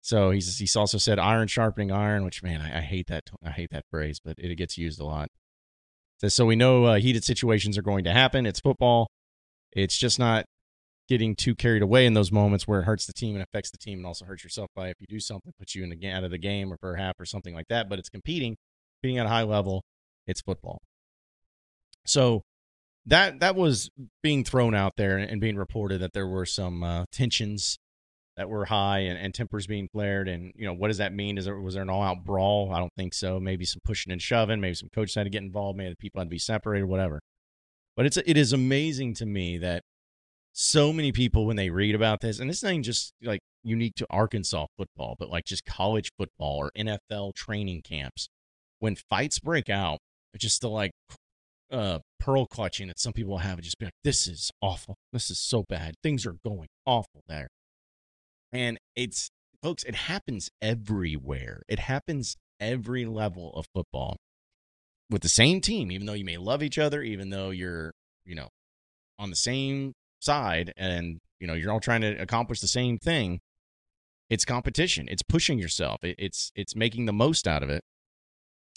So 0.01 0.31
he's 0.31 0.57
he's 0.57 0.75
also 0.75 0.97
said 0.97 1.19
iron 1.19 1.47
sharpening 1.47 1.91
iron, 1.91 2.25
which 2.25 2.43
man, 2.43 2.61
I, 2.61 2.77
I 2.77 2.81
hate 2.81 3.07
that 3.07 3.23
I 3.43 3.49
hate 3.49 3.69
that 3.71 3.85
phrase, 3.89 4.19
but 4.23 4.35
it, 4.37 4.55
gets 4.55 4.77
used 4.77 4.99
a 4.99 5.03
lot. 5.03 5.29
So, 6.21 6.27
so 6.27 6.45
we 6.45 6.55
know 6.55 6.85
uh, 6.85 6.95
heated 6.97 7.23
situations 7.23 7.77
are 7.77 7.81
going 7.81 8.03
to 8.05 8.11
happen. 8.11 8.45
It's 8.45 8.59
football. 8.59 9.07
It's 9.71 9.97
just 9.97 10.19
not 10.19 10.45
getting 11.07 11.35
too 11.35 11.55
carried 11.55 11.81
away 11.81 12.05
in 12.05 12.13
those 12.13 12.31
moments 12.31 12.67
where 12.67 12.79
it 12.79 12.85
hurts 12.85 13.05
the 13.05 13.13
team 13.13 13.35
and 13.35 13.43
affects 13.43 13.71
the 13.71 13.77
team 13.77 13.99
and 13.99 14.07
also 14.07 14.25
hurts 14.25 14.43
yourself 14.43 14.69
by 14.75 14.89
if 14.89 14.95
you 14.99 15.07
do 15.07 15.19
something, 15.19 15.53
puts 15.57 15.75
you 15.75 15.83
in 15.83 15.89
the 15.89 16.09
out 16.09 16.23
of 16.23 16.31
the 16.31 16.37
game 16.37 16.73
or 16.81 16.95
half 16.95 17.19
or 17.19 17.25
something 17.25 17.53
like 17.53 17.67
that. 17.69 17.89
But 17.89 17.99
it's 17.99 18.09
competing, 18.09 18.57
competing 19.01 19.19
at 19.19 19.25
a 19.25 19.29
high 19.29 19.43
level. 19.43 19.83
It's 20.25 20.41
football. 20.41 20.81
So 22.05 22.43
that 23.05 23.39
that 23.39 23.55
was 23.55 23.89
being 24.23 24.43
thrown 24.43 24.73
out 24.73 24.93
there 24.97 25.17
and 25.17 25.39
being 25.39 25.57
reported 25.57 26.01
that 26.01 26.13
there 26.13 26.27
were 26.27 26.45
some 26.45 26.83
uh, 26.83 27.05
tensions 27.11 27.77
that 28.37 28.49
were 28.49 28.65
high 28.65 28.99
and, 28.99 29.17
and 29.17 29.33
tempers 29.33 29.67
being 29.67 29.87
flared. 29.87 30.27
And 30.27 30.51
you 30.55 30.65
know, 30.65 30.73
what 30.73 30.89
does 30.89 30.97
that 30.97 31.13
mean? 31.13 31.37
Is 31.37 31.45
there 31.45 31.59
was 31.59 31.75
there 31.75 31.83
an 31.83 31.89
all 31.89 32.03
out 32.03 32.23
brawl? 32.23 32.71
I 32.73 32.79
don't 32.79 32.93
think 32.97 33.13
so. 33.13 33.39
Maybe 33.39 33.65
some 33.65 33.81
pushing 33.83 34.11
and 34.11 34.21
shoving. 34.21 34.59
Maybe 34.59 34.75
some 34.75 34.89
coaches 34.93 35.15
had 35.15 35.23
to 35.23 35.29
get 35.29 35.43
involved. 35.43 35.77
Maybe 35.77 35.91
the 35.91 35.95
people 35.95 36.19
had 36.19 36.25
to 36.25 36.29
be 36.29 36.39
separated. 36.39 36.85
Whatever. 36.85 37.21
But 37.95 38.05
it's 38.05 38.17
it 38.17 38.37
is 38.37 38.53
amazing 38.53 39.13
to 39.15 39.25
me 39.25 39.57
that 39.59 39.83
so 40.51 40.93
many 40.93 41.11
people 41.11 41.45
when 41.45 41.57
they 41.57 41.69
read 41.69 41.95
about 41.95 42.21
this, 42.21 42.39
and 42.39 42.49
this 42.49 42.63
ain't 42.63 42.85
just 42.85 43.13
like 43.21 43.41
unique 43.63 43.95
to 43.95 44.07
Arkansas 44.09 44.67
football, 44.77 45.15
but 45.17 45.29
like 45.29 45.45
just 45.45 45.65
college 45.65 46.11
football 46.17 46.57
or 46.57 46.71
NFL 46.77 47.33
training 47.35 47.81
camps, 47.83 48.29
when 48.79 48.95
fights 48.95 49.39
break 49.39 49.69
out, 49.69 49.99
just 50.37 50.61
the 50.61 50.69
like 50.69 50.91
uh, 51.71 51.99
pearl 52.19 52.45
clutching 52.45 52.87
that 52.87 52.99
some 52.99 53.13
people 53.13 53.39
have 53.39 53.57
and 53.57 53.63
just 53.63 53.79
be 53.79 53.85
like, 53.85 53.93
this 54.03 54.27
is 54.27 54.51
awful. 54.61 54.95
This 55.11 55.29
is 55.29 55.39
so 55.39 55.63
bad. 55.67 55.95
Things 56.03 56.25
are 56.25 56.35
going 56.45 56.67
awful 56.85 57.23
there. 57.27 57.47
And 58.51 58.77
it's, 58.95 59.29
folks, 59.61 59.83
it 59.83 59.95
happens 59.95 60.49
everywhere. 60.61 61.63
It 61.67 61.79
happens 61.79 62.37
every 62.59 63.05
level 63.05 63.51
of 63.53 63.65
football 63.73 64.17
with 65.09 65.21
the 65.21 65.29
same 65.29 65.61
team, 65.61 65.91
even 65.91 66.07
though 66.07 66.13
you 66.13 66.25
may 66.25 66.37
love 66.37 66.63
each 66.63 66.77
other, 66.77 67.01
even 67.01 67.29
though 67.29 67.49
you're, 67.49 67.93
you 68.25 68.35
know, 68.35 68.49
on 69.19 69.29
the 69.29 69.35
same 69.35 69.93
side 70.19 70.73
and, 70.77 71.19
you 71.39 71.47
know, 71.47 71.53
you're 71.53 71.71
all 71.71 71.79
trying 71.79 72.01
to 72.01 72.15
accomplish 72.15 72.61
the 72.61 72.67
same 72.67 72.97
thing. 72.97 73.39
It's 74.29 74.45
competition. 74.45 75.07
It's 75.09 75.21
pushing 75.21 75.59
yourself. 75.59 76.03
It, 76.03 76.15
it's, 76.17 76.51
it's 76.55 76.75
making 76.75 77.05
the 77.05 77.13
most 77.13 77.47
out 77.47 77.61
of 77.61 77.69
it. 77.69 77.83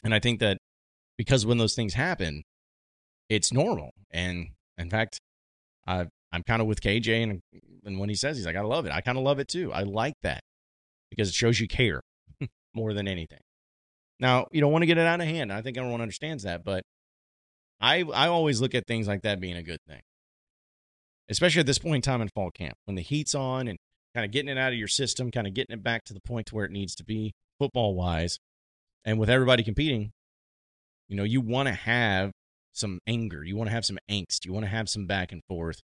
And 0.04 0.14
I 0.14 0.18
think 0.18 0.40
that 0.40 0.58
because 1.16 1.46
when 1.46 1.58
those 1.58 1.74
things 1.74 1.94
happen, 1.94 2.44
it's 3.28 3.52
normal. 3.52 3.90
And 4.10 4.48
in 4.76 4.90
fact, 4.90 5.20
I 5.86 6.06
I'm 6.32 6.42
kind 6.42 6.60
of 6.60 6.68
with 6.68 6.80
KJ 6.80 7.22
and 7.22 7.40
and 7.84 7.98
when 7.98 8.08
he 8.08 8.14
says 8.14 8.36
he's 8.36 8.46
like, 8.46 8.56
I 8.56 8.60
love 8.60 8.86
it. 8.86 8.92
I 8.92 9.00
kind 9.00 9.18
of 9.18 9.24
love 9.24 9.38
it 9.38 9.48
too. 9.48 9.72
I 9.72 9.82
like 9.82 10.14
that 10.22 10.42
because 11.10 11.28
it 11.28 11.34
shows 11.34 11.58
you 11.58 11.68
care 11.68 12.02
more 12.74 12.92
than 12.92 13.08
anything. 13.08 13.40
Now, 14.20 14.46
you 14.50 14.60
don't 14.60 14.72
want 14.72 14.82
to 14.82 14.86
get 14.86 14.98
it 14.98 15.06
out 15.06 15.20
of 15.20 15.26
hand. 15.26 15.52
I 15.52 15.62
think 15.62 15.78
everyone 15.78 16.00
understands 16.00 16.42
that, 16.42 16.64
but 16.64 16.82
I 17.80 18.04
I 18.14 18.28
always 18.28 18.60
look 18.60 18.74
at 18.74 18.86
things 18.86 19.06
like 19.06 19.22
that 19.22 19.40
being 19.40 19.56
a 19.56 19.62
good 19.62 19.80
thing. 19.86 20.00
Especially 21.30 21.60
at 21.60 21.66
this 21.66 21.78
point 21.78 21.96
in 21.96 22.02
time 22.02 22.22
in 22.22 22.28
fall 22.28 22.50
camp, 22.50 22.74
when 22.86 22.96
the 22.96 23.02
heat's 23.02 23.34
on 23.34 23.68
and 23.68 23.78
kind 24.14 24.24
of 24.24 24.32
getting 24.32 24.48
it 24.48 24.58
out 24.58 24.72
of 24.72 24.78
your 24.78 24.88
system, 24.88 25.30
kind 25.30 25.46
of 25.46 25.54
getting 25.54 25.74
it 25.74 25.82
back 25.82 26.04
to 26.04 26.14
the 26.14 26.20
point 26.20 26.46
to 26.46 26.54
where 26.54 26.64
it 26.64 26.70
needs 26.70 26.94
to 26.96 27.04
be 27.04 27.32
football 27.58 27.94
wise. 27.94 28.38
And 29.04 29.18
with 29.18 29.30
everybody 29.30 29.62
competing, 29.62 30.10
you 31.08 31.16
know, 31.16 31.24
you 31.24 31.40
want 31.40 31.68
to 31.68 31.74
have 31.74 32.32
some 32.78 33.00
anger, 33.06 33.44
you 33.44 33.56
want 33.56 33.68
to 33.68 33.74
have 33.74 33.84
some 33.84 33.98
angst, 34.10 34.44
you 34.44 34.52
want 34.52 34.64
to 34.64 34.70
have 34.70 34.88
some 34.88 35.06
back 35.06 35.32
and 35.32 35.42
forth 35.44 35.80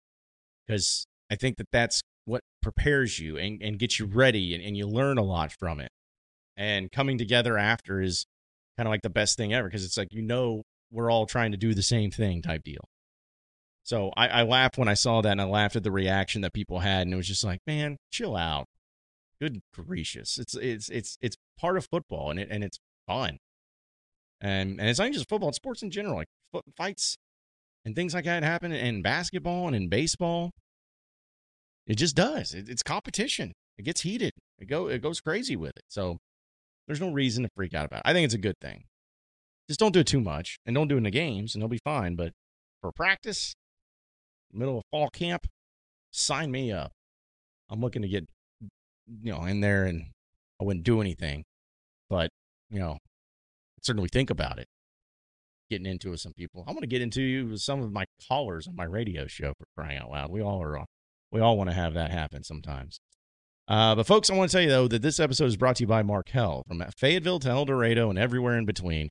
because 0.66 1.06
I 1.30 1.36
think 1.36 1.56
that 1.56 1.68
that's 1.72 2.02
what 2.24 2.42
prepares 2.62 3.18
you 3.18 3.36
and, 3.36 3.62
and 3.62 3.78
gets 3.78 3.98
you 3.98 4.06
ready 4.06 4.54
and, 4.54 4.64
and 4.64 4.76
you 4.76 4.86
learn 4.86 5.18
a 5.18 5.22
lot 5.22 5.52
from 5.52 5.80
it. 5.80 5.90
And 6.56 6.90
coming 6.90 7.18
together 7.18 7.58
after 7.58 8.00
is 8.00 8.26
kind 8.76 8.86
of 8.86 8.90
like 8.90 9.02
the 9.02 9.10
best 9.10 9.36
thing 9.36 9.52
ever 9.52 9.68
because 9.68 9.84
it's 9.84 9.96
like, 9.96 10.12
you 10.12 10.22
know, 10.22 10.62
we're 10.90 11.10
all 11.10 11.26
trying 11.26 11.52
to 11.52 11.58
do 11.58 11.74
the 11.74 11.82
same 11.82 12.10
thing 12.10 12.42
type 12.42 12.62
deal. 12.64 12.88
So 13.82 14.12
I, 14.16 14.28
I 14.28 14.42
laughed 14.42 14.78
when 14.78 14.88
I 14.88 14.94
saw 14.94 15.20
that 15.20 15.32
and 15.32 15.40
I 15.40 15.44
laughed 15.44 15.76
at 15.76 15.82
the 15.82 15.90
reaction 15.90 16.40
that 16.42 16.54
people 16.54 16.80
had. 16.80 17.02
And 17.02 17.12
it 17.12 17.16
was 17.16 17.28
just 17.28 17.44
like, 17.44 17.60
man, 17.66 17.98
chill 18.10 18.36
out. 18.36 18.66
Good 19.40 19.60
gracious. 19.74 20.38
It's, 20.38 20.54
it's, 20.54 20.88
it's, 20.88 21.18
it's 21.20 21.36
part 21.58 21.76
of 21.76 21.86
football 21.90 22.30
and 22.30 22.40
it, 22.40 22.48
and 22.50 22.64
it's 22.64 22.78
fun. 23.06 23.38
And, 24.40 24.80
and 24.80 24.88
it's 24.88 24.98
not 24.98 25.12
just 25.12 25.28
football, 25.28 25.48
it's 25.48 25.56
sports 25.56 25.82
in 25.82 25.90
general, 25.90 26.16
like 26.16 26.28
fights 26.76 27.16
and 27.84 27.94
things 27.94 28.14
like 28.14 28.24
that 28.24 28.42
happen 28.42 28.72
in 28.72 29.02
basketball 29.02 29.66
and 29.66 29.76
in 29.76 29.88
baseball. 29.88 30.50
It 31.86 31.96
just 31.96 32.16
does. 32.16 32.54
It, 32.54 32.68
it's 32.68 32.82
competition. 32.82 33.52
It 33.76 33.84
gets 33.84 34.02
heated. 34.02 34.32
It 34.58 34.66
go 34.66 34.88
it 34.88 35.02
goes 35.02 35.20
crazy 35.20 35.56
with 35.56 35.76
it. 35.76 35.84
So 35.88 36.18
there's 36.86 37.00
no 37.00 37.10
reason 37.10 37.42
to 37.42 37.48
freak 37.54 37.74
out 37.74 37.86
about 37.86 37.98
it. 37.98 38.02
I 38.04 38.12
think 38.12 38.24
it's 38.24 38.34
a 38.34 38.38
good 38.38 38.58
thing. 38.60 38.84
Just 39.68 39.80
don't 39.80 39.92
do 39.92 40.00
it 40.00 40.06
too 40.06 40.20
much 40.20 40.58
and 40.66 40.74
don't 40.74 40.88
do 40.88 40.94
it 40.94 40.98
in 40.98 41.04
the 41.04 41.10
games 41.10 41.54
and 41.54 41.62
they'll 41.62 41.68
be 41.68 41.80
fine. 41.84 42.16
But 42.16 42.32
for 42.80 42.92
practice, 42.92 43.54
middle 44.52 44.78
of 44.78 44.84
fall 44.90 45.08
camp, 45.10 45.46
sign 46.10 46.50
me 46.50 46.70
up. 46.72 46.92
I'm 47.70 47.80
looking 47.80 48.02
to 48.02 48.08
get 48.08 48.26
you 48.60 49.32
know 49.32 49.44
in 49.44 49.60
there 49.60 49.84
and 49.84 50.06
I 50.60 50.64
wouldn't 50.64 50.84
do 50.84 51.00
anything. 51.00 51.44
But, 52.08 52.30
you 52.70 52.78
know, 52.78 52.98
certainly 53.82 54.08
think 54.10 54.30
about 54.30 54.58
it. 54.58 54.66
Getting 55.70 55.86
into 55.86 56.10
with 56.10 56.20
some 56.20 56.34
people. 56.34 56.64
I 56.68 56.72
want 56.72 56.82
to 56.82 56.86
get 56.86 57.02
into 57.02 57.22
you 57.22 57.46
with 57.46 57.60
some 57.60 57.82
of 57.82 57.90
my 57.90 58.04
callers 58.28 58.68
on 58.68 58.76
my 58.76 58.84
radio 58.84 59.26
show 59.26 59.54
for 59.58 59.66
crying 59.76 59.98
out 59.98 60.10
loud. 60.10 60.30
We 60.30 60.42
all 60.42 60.62
are 60.62 60.84
we 61.32 61.40
all 61.40 61.56
want 61.56 61.70
to 61.70 61.74
have 61.74 61.94
that 61.94 62.10
happen 62.10 62.44
sometimes. 62.44 63.00
Uh, 63.66 63.94
but 63.94 64.06
folks, 64.06 64.28
I 64.28 64.34
want 64.34 64.50
to 64.50 64.56
tell 64.56 64.62
you 64.62 64.68
though 64.68 64.88
that 64.88 65.02
this 65.02 65.18
episode 65.18 65.46
is 65.46 65.56
brought 65.56 65.76
to 65.76 65.84
you 65.84 65.86
by 65.86 66.02
Markel 66.02 66.64
from 66.68 66.84
Fayetteville 66.96 67.40
to 67.40 67.48
El 67.48 67.64
Dorado 67.64 68.10
and 68.10 68.18
everywhere 68.18 68.58
in 68.58 68.66
between. 68.66 69.08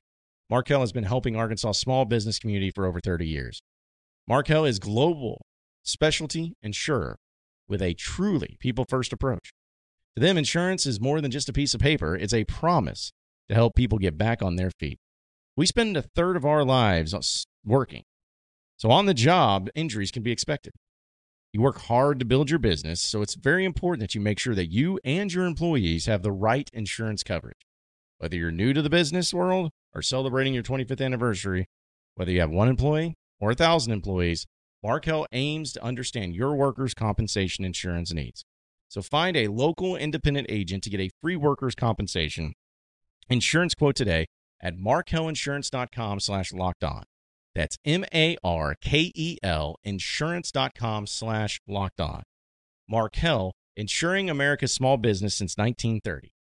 Markel 0.48 0.80
has 0.80 0.92
been 0.92 1.04
helping 1.04 1.36
Arkansas 1.36 1.72
small 1.72 2.04
business 2.04 2.38
community 2.38 2.70
for 2.70 2.86
over 2.86 3.00
30 3.00 3.26
years. 3.26 3.62
Markel 4.28 4.64
is 4.64 4.78
global 4.78 5.44
specialty 5.82 6.54
insurer 6.62 7.16
with 7.68 7.82
a 7.82 7.94
truly 7.94 8.56
people 8.60 8.84
first 8.88 9.12
approach. 9.12 9.52
To 10.16 10.20
them, 10.20 10.38
insurance 10.38 10.86
is 10.86 11.00
more 11.00 11.20
than 11.20 11.30
just 11.30 11.48
a 11.48 11.52
piece 11.52 11.74
of 11.74 11.80
paper, 11.80 12.14
it's 12.14 12.34
a 12.34 12.44
promise 12.44 13.12
to 13.48 13.54
help 13.54 13.74
people 13.74 13.98
get 13.98 14.16
back 14.16 14.42
on 14.42 14.56
their 14.56 14.70
feet. 14.70 14.98
We 15.56 15.66
spend 15.66 15.96
a 15.96 16.02
third 16.02 16.36
of 16.36 16.44
our 16.44 16.64
lives 16.64 17.46
working. 17.64 18.02
So 18.76 18.90
on 18.90 19.06
the 19.06 19.14
job, 19.14 19.68
injuries 19.76 20.10
can 20.10 20.24
be 20.24 20.32
expected. 20.32 20.72
You 21.52 21.60
work 21.60 21.82
hard 21.82 22.18
to 22.18 22.24
build 22.24 22.50
your 22.50 22.58
business, 22.58 23.00
so 23.00 23.22
it's 23.22 23.36
very 23.36 23.64
important 23.64 24.00
that 24.00 24.16
you 24.16 24.20
make 24.20 24.40
sure 24.40 24.56
that 24.56 24.72
you 24.72 24.98
and 25.04 25.32
your 25.32 25.44
employees 25.44 26.06
have 26.06 26.22
the 26.22 26.32
right 26.32 26.68
insurance 26.72 27.22
coverage. 27.22 27.68
Whether 28.18 28.36
you're 28.36 28.50
new 28.50 28.72
to 28.72 28.82
the 28.82 28.90
business 28.90 29.32
world 29.32 29.70
or 29.94 30.02
celebrating 30.02 30.54
your 30.54 30.64
25th 30.64 31.04
anniversary, 31.04 31.66
whether 32.16 32.32
you 32.32 32.40
have 32.40 32.50
one 32.50 32.68
employee 32.68 33.14
or 33.38 33.52
a 33.52 33.54
thousand 33.54 33.92
employees, 33.92 34.46
Markel 34.82 35.26
aims 35.30 35.72
to 35.74 35.84
understand 35.84 36.34
your 36.34 36.56
workers' 36.56 36.94
compensation 36.94 37.64
insurance 37.64 38.12
needs. 38.12 38.44
So 38.88 39.02
find 39.02 39.36
a 39.36 39.48
local 39.48 39.94
independent 39.94 40.48
agent 40.50 40.82
to 40.82 40.90
get 40.90 41.00
a 41.00 41.10
free 41.22 41.36
workers' 41.36 41.76
compensation 41.76 42.54
insurance 43.30 43.74
quote 43.74 43.94
today 43.94 44.26
at 44.64 44.76
markelinsurance.com 44.76 46.18
slash 46.18 46.52
locked 46.52 46.82
on. 46.82 47.04
That's 47.54 47.78
M 47.84 48.04
A 48.12 48.36
R 48.42 48.74
K 48.80 49.12
E 49.14 49.38
L 49.42 49.76
insurance.com 49.84 51.06
slash 51.06 51.60
locked 51.68 52.00
on. 52.00 52.24
Markel, 52.88 53.52
insuring 53.76 54.28
America's 54.28 54.72
small 54.72 54.96
business 54.96 55.34
since 55.34 55.56
1930. 55.56 56.32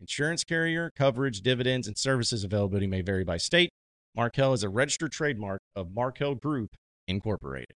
Insurance 0.00 0.44
carrier, 0.44 0.90
coverage, 0.96 1.40
dividends, 1.40 1.86
and 1.86 1.96
services 1.96 2.44
availability 2.44 2.86
may 2.86 3.02
vary 3.02 3.24
by 3.24 3.36
state. 3.36 3.70
Markel 4.16 4.52
is 4.52 4.62
a 4.62 4.68
registered 4.68 5.12
trademark 5.12 5.60
of 5.74 5.92
Markel 5.92 6.34
Group, 6.34 6.76
Incorporated. 7.06 7.74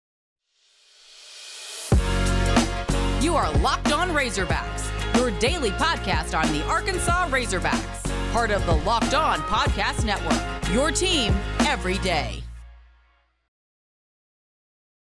You 3.22 3.36
are 3.36 3.52
Locked 3.60 3.92
On 3.92 4.10
Razorbacks, 4.10 5.16
your 5.18 5.32
daily 5.40 5.72
podcast 5.72 6.38
on 6.38 6.52
the 6.54 6.64
Arkansas 6.66 7.28
Razorbacks, 7.30 8.05
part 8.36 8.52
of 8.52 8.66
the 8.66 8.76
Locked 8.84 9.14
On 9.14 9.40
Podcast 9.44 10.04
Network, 10.04 10.74
your 10.74 10.92
team 10.92 11.34
every 11.62 11.98
day. 12.00 12.44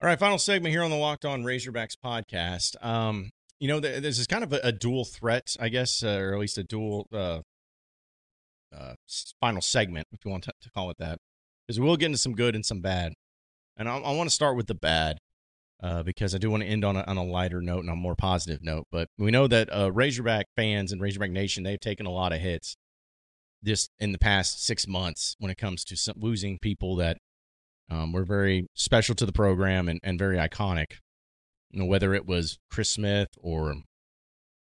All 0.01 0.07
right, 0.07 0.17
final 0.17 0.39
segment 0.39 0.73
here 0.73 0.85
on 0.85 0.91
the 0.93 0.97
Locked 0.97 1.25
On 1.25 1.43
Razorbacks 1.43 1.97
podcast. 1.97 2.77
Um, 2.81 3.31
you 3.59 3.67
know, 3.67 3.81
this 3.81 4.21
is 4.21 4.29
kind 4.29 4.45
of 4.45 4.53
a, 4.53 4.61
a 4.63 4.71
dual 4.71 5.05
threat, 5.05 5.57
I 5.59 5.69
guess, 5.69 6.05
uh, 6.05 6.17
or 6.17 6.35
at 6.35 6.39
least 6.39 6.59
a 6.59 6.63
dual 6.63 7.09
uh, 7.13 7.41
uh, 8.73 8.95
final 9.41 9.61
segment, 9.61 10.07
if 10.13 10.25
you 10.25 10.31
want 10.31 10.45
to, 10.45 10.53
call 10.73 10.91
it 10.91 10.99
that, 10.99 11.19
because 11.67 11.81
we'll 11.81 11.97
get 11.97 12.07
into 12.07 12.19
some 12.19 12.37
good 12.37 12.55
and 12.55 12.65
some 12.65 12.83
bad. 12.83 13.15
And 13.77 13.89
I, 13.89 13.97
I 13.97 14.15
want 14.15 14.31
to 14.31 14.35
start 14.35 14.57
with 14.57 14.69
the 14.69 14.77
bad 14.77 15.19
uh, 15.83 16.05
because 16.05 16.37
I 16.37 16.39
do 16.39 16.53
want 16.53 16.63
to 16.63 16.69
end 16.69 16.85
on 16.85 16.95
a, 16.95 17.03
on 17.09 17.17
a 17.17 17.25
lighter 17.25 17.61
note 17.61 17.81
and 17.81 17.91
a 17.91 17.97
more 17.97 18.15
positive 18.15 18.63
note. 18.63 18.87
But 18.93 19.09
we 19.19 19.33
know 19.33 19.49
that 19.49 19.77
uh, 19.77 19.91
Razorback 19.91 20.47
fans 20.55 20.93
and 20.93 21.01
Razorback 21.01 21.33
Nation, 21.33 21.65
they've 21.65 21.81
taken 21.81 22.07
a 22.07 22.13
lot 22.13 22.33
of 22.33 22.39
hits 22.39 22.77
just 23.65 23.91
in 23.99 24.13
the 24.13 24.19
past 24.19 24.65
six 24.65 24.87
months 24.87 25.35
when 25.39 25.51
it 25.51 25.59
comes 25.59 25.85
to 25.85 25.97
some, 25.97 26.15
losing 26.19 26.59
people 26.59 26.97
that 26.97 27.19
um, 27.91 28.13
were 28.13 28.25
very 28.25 28.67
special 28.75 29.15
to 29.15 29.27
the 29.27 29.33
program 29.33 29.89
and, 29.89 30.01
and 30.03 30.19
very 30.19 30.37
iconic. 30.37 30.99
You 31.71 31.81
know, 31.81 31.87
whether 31.87 32.15
it 32.15 32.27
was 32.27 32.59
Chris 32.71 32.91
Smith 32.91 33.29
or 33.41 33.75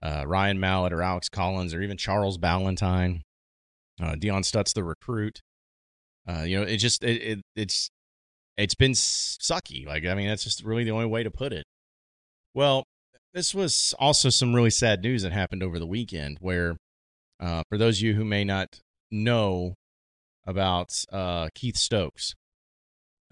uh, 0.01 0.23
Ryan 0.25 0.59
Mallett 0.59 0.93
or 0.93 1.01
Alex 1.01 1.29
Collins 1.29 1.73
or 1.73 1.81
even 1.81 1.97
Charles 1.97 2.37
Balentine, 2.37 3.21
uh, 4.01 4.15
Dion 4.15 4.43
Stutts, 4.43 4.73
the 4.73 4.83
recruit. 4.83 5.41
Uh, 6.27 6.43
you 6.43 6.59
know, 6.59 6.65
it 6.65 6.77
just 6.77 7.03
it, 7.03 7.21
it 7.21 7.41
it's 7.55 7.89
it's 8.57 8.75
been 8.75 8.93
sucky. 8.93 9.85
Like 9.85 10.05
I 10.05 10.15
mean, 10.15 10.27
that's 10.27 10.43
just 10.43 10.63
really 10.63 10.83
the 10.83 10.91
only 10.91 11.05
way 11.05 11.23
to 11.23 11.31
put 11.31 11.53
it. 11.53 11.65
Well, 12.53 12.85
this 13.33 13.55
was 13.55 13.93
also 13.99 14.29
some 14.29 14.53
really 14.53 14.69
sad 14.69 15.01
news 15.03 15.23
that 15.23 15.31
happened 15.31 15.63
over 15.63 15.79
the 15.79 15.87
weekend. 15.87 16.37
Where, 16.39 16.77
uh, 17.39 17.63
for 17.69 17.77
those 17.77 17.97
of 17.97 18.03
you 18.03 18.13
who 18.13 18.25
may 18.25 18.43
not 18.43 18.79
know 19.11 19.75
about 20.45 21.03
uh, 21.11 21.49
Keith 21.53 21.77
Stokes, 21.77 22.33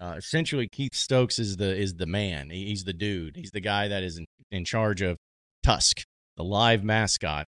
uh, 0.00 0.14
essentially, 0.16 0.66
Keith 0.66 0.94
Stokes 0.94 1.38
is 1.38 1.58
the 1.58 1.76
is 1.76 1.94
the 1.94 2.06
man. 2.06 2.48
He's 2.48 2.84
the 2.84 2.94
dude. 2.94 3.36
He's 3.36 3.50
the 3.50 3.60
guy 3.60 3.86
that 3.88 4.02
is 4.02 4.16
in, 4.16 4.24
in 4.50 4.64
charge 4.64 5.02
of 5.02 5.18
Tusk, 5.62 6.04
the 6.38 6.42
live 6.42 6.82
mascot 6.82 7.44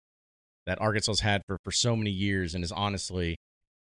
that 0.66 0.78
Arkansas's 0.78 1.20
had 1.20 1.42
for 1.46 1.56
for 1.64 1.72
so 1.72 1.96
many 1.96 2.10
years, 2.10 2.54
and 2.54 2.62
is 2.62 2.70
honestly, 2.70 3.36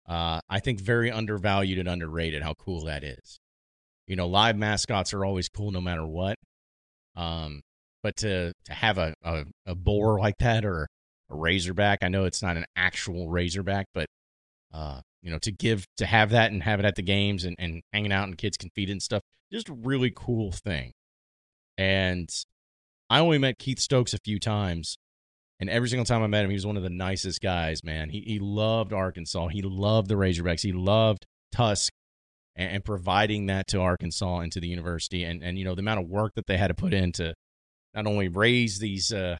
uh, 0.08 0.40
I 0.50 0.58
think, 0.58 0.80
very 0.80 1.12
undervalued 1.12 1.78
and 1.78 1.88
underrated. 1.88 2.42
How 2.42 2.54
cool 2.54 2.84
that 2.86 3.04
is. 3.04 3.38
You 4.08 4.16
know, 4.16 4.26
live 4.26 4.56
mascots 4.56 5.14
are 5.14 5.24
always 5.24 5.48
cool 5.48 5.70
no 5.70 5.80
matter 5.80 6.04
what. 6.04 6.36
Um, 7.14 7.60
but 8.02 8.16
to 8.16 8.52
to 8.64 8.72
have 8.72 8.98
a, 8.98 9.14
a, 9.22 9.44
a 9.64 9.74
boar 9.76 10.18
like 10.18 10.38
that 10.40 10.64
or 10.64 10.88
a 11.30 11.36
razorback, 11.36 12.00
I 12.02 12.08
know 12.08 12.24
it's 12.24 12.42
not 12.42 12.56
an 12.56 12.66
actual 12.74 13.28
razorback, 13.28 13.86
but 13.94 14.06
uh, 14.76 15.00
you 15.22 15.30
know, 15.30 15.38
to 15.38 15.50
give 15.50 15.86
to 15.96 16.06
have 16.06 16.30
that 16.30 16.52
and 16.52 16.62
have 16.62 16.78
it 16.78 16.86
at 16.86 16.94
the 16.96 17.02
games 17.02 17.44
and, 17.44 17.56
and 17.58 17.82
hanging 17.92 18.12
out 18.12 18.24
and 18.28 18.36
kids 18.36 18.56
can 18.56 18.70
feed 18.74 18.90
it 18.90 18.92
and 18.92 19.02
stuff. 19.02 19.22
Just 19.52 19.68
a 19.68 19.72
really 19.72 20.12
cool 20.14 20.52
thing. 20.52 20.92
And 21.78 22.28
I 23.08 23.20
only 23.20 23.38
met 23.38 23.58
Keith 23.58 23.78
Stokes 23.78 24.12
a 24.12 24.18
few 24.18 24.38
times. 24.38 24.96
And 25.58 25.70
every 25.70 25.88
single 25.88 26.04
time 26.04 26.22
I 26.22 26.26
met 26.26 26.44
him, 26.44 26.50
he 26.50 26.56
was 26.56 26.66
one 26.66 26.76
of 26.76 26.82
the 26.82 26.90
nicest 26.90 27.40
guys, 27.40 27.82
man. 27.82 28.10
He 28.10 28.20
he 28.20 28.38
loved 28.38 28.92
Arkansas. 28.92 29.48
He 29.48 29.62
loved 29.62 30.08
the 30.08 30.14
Razorbacks. 30.14 30.60
He 30.60 30.72
loved 30.72 31.24
Tusk 31.50 31.92
and, 32.54 32.72
and 32.72 32.84
providing 32.84 33.46
that 33.46 33.66
to 33.68 33.80
Arkansas 33.80 34.40
and 34.40 34.52
to 34.52 34.60
the 34.60 34.68
university. 34.68 35.24
And 35.24 35.42
and 35.42 35.58
you 35.58 35.64
know, 35.64 35.74
the 35.74 35.80
amount 35.80 36.00
of 36.00 36.08
work 36.10 36.32
that 36.34 36.46
they 36.46 36.58
had 36.58 36.68
to 36.68 36.74
put 36.74 36.92
in 36.92 37.12
to 37.12 37.32
not 37.94 38.06
only 38.06 38.28
raise 38.28 38.78
these 38.78 39.10
uh 39.12 39.38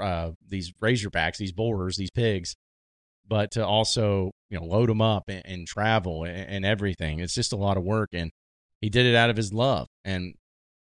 uh 0.00 0.30
these 0.48 0.72
Razorbacks, 0.82 1.36
these 1.36 1.52
boars, 1.52 1.96
these 1.98 2.10
pigs, 2.10 2.54
but 3.30 3.52
to 3.52 3.64
also 3.64 4.32
you 4.50 4.58
know 4.58 4.66
load 4.66 4.90
them 4.90 5.00
up 5.00 5.24
and, 5.28 5.42
and 5.46 5.66
travel 5.66 6.24
and, 6.24 6.36
and, 6.36 6.64
everything. 6.66 7.20
It's 7.20 7.34
just 7.34 7.52
a 7.52 7.56
lot 7.56 7.78
of 7.78 7.84
work, 7.84 8.10
and 8.12 8.30
he 8.80 8.90
did 8.90 9.06
it 9.06 9.14
out 9.14 9.30
of 9.30 9.36
his 9.36 9.54
love. 9.54 9.86
And 10.04 10.34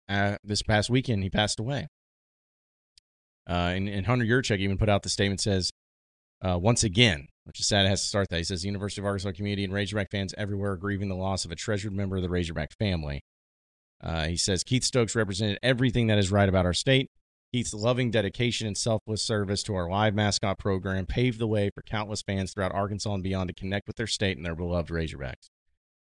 uh, 0.08 0.36
this 0.42 0.62
past 0.62 0.90
weekend, 0.90 1.22
he 1.22 1.30
passed 1.30 1.60
away. 1.60 1.86
Uh, 3.48 3.72
and, 3.74 3.88
and 3.88 4.06
Hunter 4.06 4.24
Yurachek 4.24 4.58
even 4.58 4.78
put 4.78 4.88
out 4.88 5.02
the 5.02 5.08
statement 5.08 5.40
says, 5.40 5.70
uh, 6.42 6.58
once 6.58 6.84
again, 6.84 7.28
which 7.44 7.60
is 7.60 7.66
sad 7.66 7.86
it 7.86 7.88
has 7.88 8.02
to 8.02 8.08
start 8.08 8.28
that. 8.30 8.36
He 8.36 8.44
says 8.44 8.62
the 8.62 8.68
University 8.68 9.00
of 9.00 9.06
Arkansas 9.06 9.32
community 9.32 9.64
and 9.64 9.72
Razorback 9.72 10.10
fans 10.10 10.34
everywhere 10.36 10.72
are 10.72 10.76
grieving 10.76 11.08
the 11.08 11.16
loss 11.16 11.44
of 11.44 11.50
a 11.50 11.56
treasured 11.56 11.92
member 11.92 12.16
of 12.16 12.22
the 12.22 12.28
Razorback 12.28 12.72
family. 12.78 13.22
Uh, 14.02 14.26
he 14.26 14.36
says 14.36 14.62
Keith 14.62 14.84
Stokes 14.84 15.16
represented 15.16 15.58
everything 15.62 16.06
that 16.06 16.18
is 16.18 16.30
right 16.30 16.48
about 16.48 16.66
our 16.66 16.74
state. 16.74 17.10
Keith's 17.52 17.72
loving 17.72 18.10
dedication 18.10 18.66
and 18.66 18.76
selfless 18.76 19.22
service 19.22 19.62
to 19.62 19.74
our 19.74 19.88
live 19.88 20.14
mascot 20.14 20.58
program 20.58 21.06
paved 21.06 21.38
the 21.38 21.46
way 21.46 21.70
for 21.70 21.82
countless 21.82 22.20
fans 22.20 22.52
throughout 22.52 22.74
Arkansas 22.74 23.14
and 23.14 23.22
beyond 23.22 23.48
to 23.48 23.54
connect 23.54 23.86
with 23.86 23.96
their 23.96 24.06
state 24.06 24.36
and 24.36 24.44
their 24.44 24.54
beloved 24.54 24.90
Razorbacks. 24.90 25.48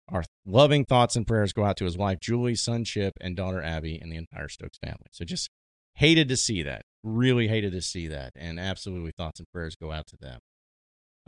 Our 0.09 0.25
loving 0.45 0.85
thoughts 0.85 1.15
and 1.15 1.25
prayers 1.25 1.53
go 1.53 1.65
out 1.65 1.77
to 1.77 1.85
his 1.85 1.97
wife 1.97 2.19
Julie, 2.21 2.57
son 2.57 2.85
Chip, 2.85 3.15
and 3.21 3.37
daughter 3.37 3.63
Abby, 3.63 3.97
and 3.97 4.11
the 4.11 4.17
entire 4.17 4.49
Stokes 4.49 4.79
family. 4.79 5.07
So 5.13 5.25
just 5.25 5.51
hated 5.95 6.29
to 6.31 6.37
see 6.37 6.65
that. 6.65 6.83
Really 7.05 7.47
hated 7.47 7.73
to 7.73 7.83
see 7.83 8.09
that. 8.09 8.33
And 8.35 8.59
absolutely 8.59 9.13
thoughts 9.17 9.39
and 9.39 9.49
prayers 9.53 9.77
go 9.77 9.93
out 9.93 10.09
to 10.09 10.17
them. 10.17 10.41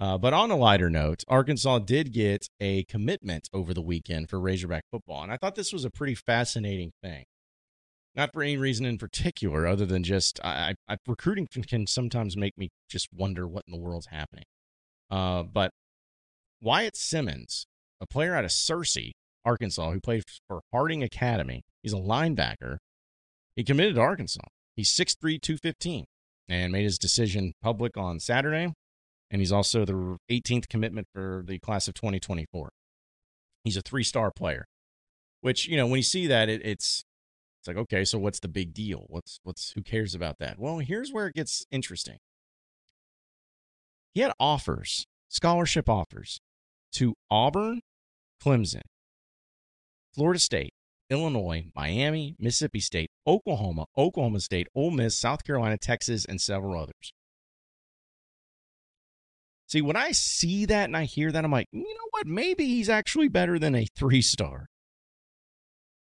Uh, 0.00 0.18
but 0.18 0.32
on 0.32 0.50
a 0.50 0.56
lighter 0.56 0.90
note, 0.90 1.22
Arkansas 1.28 1.78
did 1.80 2.12
get 2.12 2.48
a 2.60 2.82
commitment 2.84 3.48
over 3.52 3.72
the 3.72 3.82
weekend 3.82 4.28
for 4.28 4.40
Razorback 4.40 4.82
football. 4.90 5.22
And 5.22 5.30
I 5.30 5.36
thought 5.36 5.54
this 5.54 5.72
was 5.72 5.84
a 5.84 5.90
pretty 5.90 6.16
fascinating 6.16 6.90
thing 7.04 7.24
not 8.14 8.32
for 8.32 8.42
any 8.42 8.56
reason 8.56 8.84
in 8.84 8.98
particular 8.98 9.66
other 9.66 9.86
than 9.86 10.02
just 10.02 10.40
I, 10.44 10.74
I 10.88 10.96
recruiting 11.06 11.46
can, 11.46 11.86
sometimes 11.86 12.36
make 12.36 12.56
me 12.58 12.70
just 12.88 13.08
wonder 13.12 13.48
what 13.48 13.64
in 13.66 13.72
the 13.72 13.78
world's 13.78 14.06
happening. 14.06 14.44
Uh, 15.10 15.42
but 15.42 15.70
Wyatt 16.60 16.96
Simmons, 16.96 17.66
a 18.00 18.06
player 18.06 18.34
out 18.34 18.44
of 18.44 18.50
Searcy, 18.50 19.12
Arkansas, 19.44 19.90
who 19.90 20.00
played 20.00 20.24
for 20.48 20.60
Harding 20.72 21.02
Academy, 21.02 21.62
he's 21.82 21.92
a 21.92 21.96
linebacker. 21.96 22.78
He 23.56 23.64
committed 23.64 23.96
to 23.96 24.00
Arkansas. 24.00 24.40
He's 24.76 24.90
6'3", 24.90 25.40
215, 25.40 26.04
and 26.48 26.72
made 26.72 26.84
his 26.84 26.98
decision 26.98 27.52
public 27.62 27.96
on 27.96 28.20
Saturday. 28.20 28.72
And 29.30 29.40
he's 29.40 29.52
also 29.52 29.84
the 29.84 30.18
18th 30.30 30.68
commitment 30.68 31.08
for 31.14 31.42
the 31.46 31.58
class 31.58 31.88
of 31.88 31.94
2024. 31.94 32.70
He's 33.64 33.76
a 33.76 33.82
three-star 33.82 34.30
player, 34.30 34.66
which 35.40 35.66
you 35.68 35.76
know 35.76 35.86
when 35.86 35.98
you 35.98 36.02
see 36.02 36.26
that, 36.26 36.48
it, 36.48 36.64
it's 36.64 37.04
it's 37.62 37.68
like, 37.68 37.76
okay, 37.76 38.04
so 38.04 38.18
what's 38.18 38.40
the 38.40 38.48
big 38.48 38.74
deal? 38.74 39.04
What's 39.06 39.38
what's 39.44 39.70
who 39.76 39.82
cares 39.82 40.16
about 40.16 40.40
that? 40.40 40.58
Well, 40.58 40.78
here's 40.78 41.12
where 41.12 41.28
it 41.28 41.36
gets 41.36 41.64
interesting. 41.70 42.18
He 44.14 44.20
had 44.20 44.32
offers, 44.40 45.06
scholarship 45.28 45.88
offers 45.88 46.40
to 46.94 47.14
Auburn, 47.30 47.82
Clemson, 48.44 48.80
Florida 50.12 50.40
State, 50.40 50.74
Illinois, 51.08 51.66
Miami, 51.76 52.34
Mississippi 52.36 52.80
State, 52.80 53.10
Oklahoma, 53.28 53.86
Oklahoma 53.96 54.40
State, 54.40 54.66
Ole 54.74 54.90
Miss, 54.90 55.16
South 55.16 55.44
Carolina, 55.44 55.78
Texas, 55.78 56.24
and 56.24 56.40
several 56.40 56.76
others. 56.76 57.12
See, 59.68 59.82
when 59.82 59.94
I 59.94 60.10
see 60.10 60.64
that 60.66 60.86
and 60.86 60.96
I 60.96 61.04
hear 61.04 61.30
that, 61.30 61.44
I'm 61.44 61.52
like, 61.52 61.68
you 61.70 61.80
know 61.82 62.08
what? 62.10 62.26
Maybe 62.26 62.66
he's 62.66 62.88
actually 62.88 63.28
better 63.28 63.56
than 63.60 63.76
a 63.76 63.86
three 63.94 64.20
star. 64.20 64.66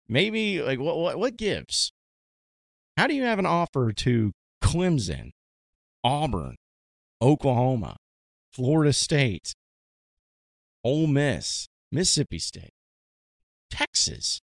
Maybe 0.08 0.62
like 0.62 0.80
what 0.80 0.98
what, 0.98 1.20
what 1.20 1.38
gives? 1.38 1.92
How 2.98 3.08
do 3.08 3.16
you 3.16 3.24
have 3.24 3.40
an 3.40 3.46
offer 3.46 3.92
to 3.92 4.32
Clemson, 4.64 5.32
Auburn, 6.04 6.56
Oklahoma, 7.22 7.98
Florida 8.52 8.94
State, 8.94 9.54
Ole 10.84 11.08
Miss, 11.08 11.68
Mississippi 11.92 12.40
State, 12.40 12.74
Texas? 13.70 14.40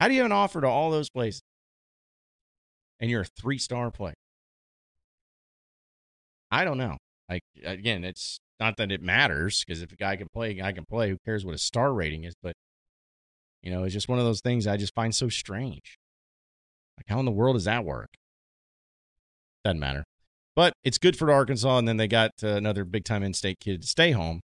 How 0.00 0.08
do 0.08 0.14
you 0.14 0.20
have 0.20 0.26
an 0.26 0.32
offer 0.32 0.60
to 0.60 0.66
all 0.66 0.90
those 0.90 1.10
places? 1.10 1.42
And 3.00 3.10
you're 3.10 3.22
a 3.22 3.26
three 3.40 3.58
star 3.58 3.90
player. 3.90 4.14
I 6.50 6.64
don't 6.64 6.78
know. 6.78 6.96
Like 7.28 7.42
again, 7.64 8.04
it's 8.04 8.40
not 8.58 8.76
that 8.78 8.90
it 8.90 9.02
matters 9.02 9.64
because 9.64 9.82
if 9.82 9.92
a 9.92 9.96
guy 9.96 10.16
can 10.16 10.28
play, 10.32 10.50
a 10.50 10.54
guy 10.54 10.72
can 10.72 10.84
play. 10.84 11.10
Who 11.10 11.18
cares 11.24 11.44
what 11.44 11.52
his 11.52 11.62
star 11.62 11.92
rating 11.92 12.24
is? 12.24 12.34
But 12.42 12.54
you 13.62 13.70
know, 13.70 13.84
it's 13.84 13.94
just 13.94 14.08
one 14.08 14.18
of 14.18 14.24
those 14.24 14.40
things 14.40 14.66
I 14.66 14.76
just 14.76 14.94
find 14.94 15.14
so 15.14 15.28
strange. 15.28 15.98
Like, 16.96 17.06
how 17.08 17.18
in 17.18 17.24
the 17.24 17.32
world 17.32 17.56
does 17.56 17.64
that 17.64 17.84
work? 17.84 18.10
Doesn't 19.64 19.80
matter. 19.80 20.04
But 20.56 20.72
it's 20.82 20.98
good 20.98 21.16
for 21.16 21.30
Arkansas. 21.32 21.78
And 21.78 21.86
then 21.86 21.96
they 21.98 22.08
got 22.08 22.32
uh, 22.42 22.48
another 22.48 22.84
big 22.84 23.04
time 23.04 23.22
in 23.22 23.32
state 23.34 23.60
kid 23.60 23.82
to 23.82 23.86
stay 23.86 24.12
home. 24.12 24.40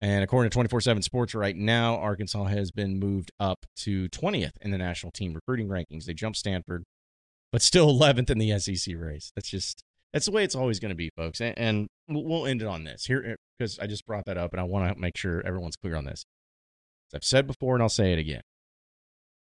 And 0.00 0.22
according 0.22 0.50
to 0.50 0.54
24 0.54 0.80
7 0.80 1.02
Sports, 1.02 1.34
right 1.34 1.56
now, 1.56 1.96
Arkansas 1.96 2.44
has 2.44 2.70
been 2.70 2.98
moved 2.98 3.30
up 3.40 3.66
to 3.78 4.08
20th 4.10 4.52
in 4.60 4.70
the 4.70 4.78
national 4.78 5.12
team 5.12 5.34
recruiting 5.34 5.68
rankings. 5.68 6.04
They 6.04 6.14
jumped 6.14 6.38
Stanford, 6.38 6.84
but 7.50 7.62
still 7.62 7.88
11th 7.98 8.30
in 8.30 8.38
the 8.38 8.58
SEC 8.58 8.94
race. 8.96 9.32
That's 9.34 9.48
just, 9.48 9.82
that's 10.12 10.26
the 10.26 10.32
way 10.32 10.44
it's 10.44 10.54
always 10.54 10.80
going 10.80 10.90
to 10.90 10.96
be, 10.96 11.10
folks. 11.16 11.40
And, 11.40 11.54
and 11.58 11.88
we'll 12.08 12.46
end 12.46 12.62
it 12.62 12.68
on 12.68 12.84
this 12.84 13.06
here 13.06 13.36
because 13.58 13.78
I 13.78 13.86
just 13.86 14.06
brought 14.06 14.26
that 14.26 14.38
up 14.38 14.52
and 14.52 14.60
I 14.60 14.64
want 14.64 14.94
to 14.94 15.00
make 15.00 15.16
sure 15.16 15.42
everyone's 15.46 15.76
clear 15.76 15.96
on 15.96 16.04
this. 16.04 16.24
As 17.08 17.16
I've 17.16 17.24
said 17.24 17.46
before, 17.46 17.74
and 17.74 17.82
I'll 17.82 17.88
say 17.88 18.12
it 18.12 18.18
again. 18.18 18.42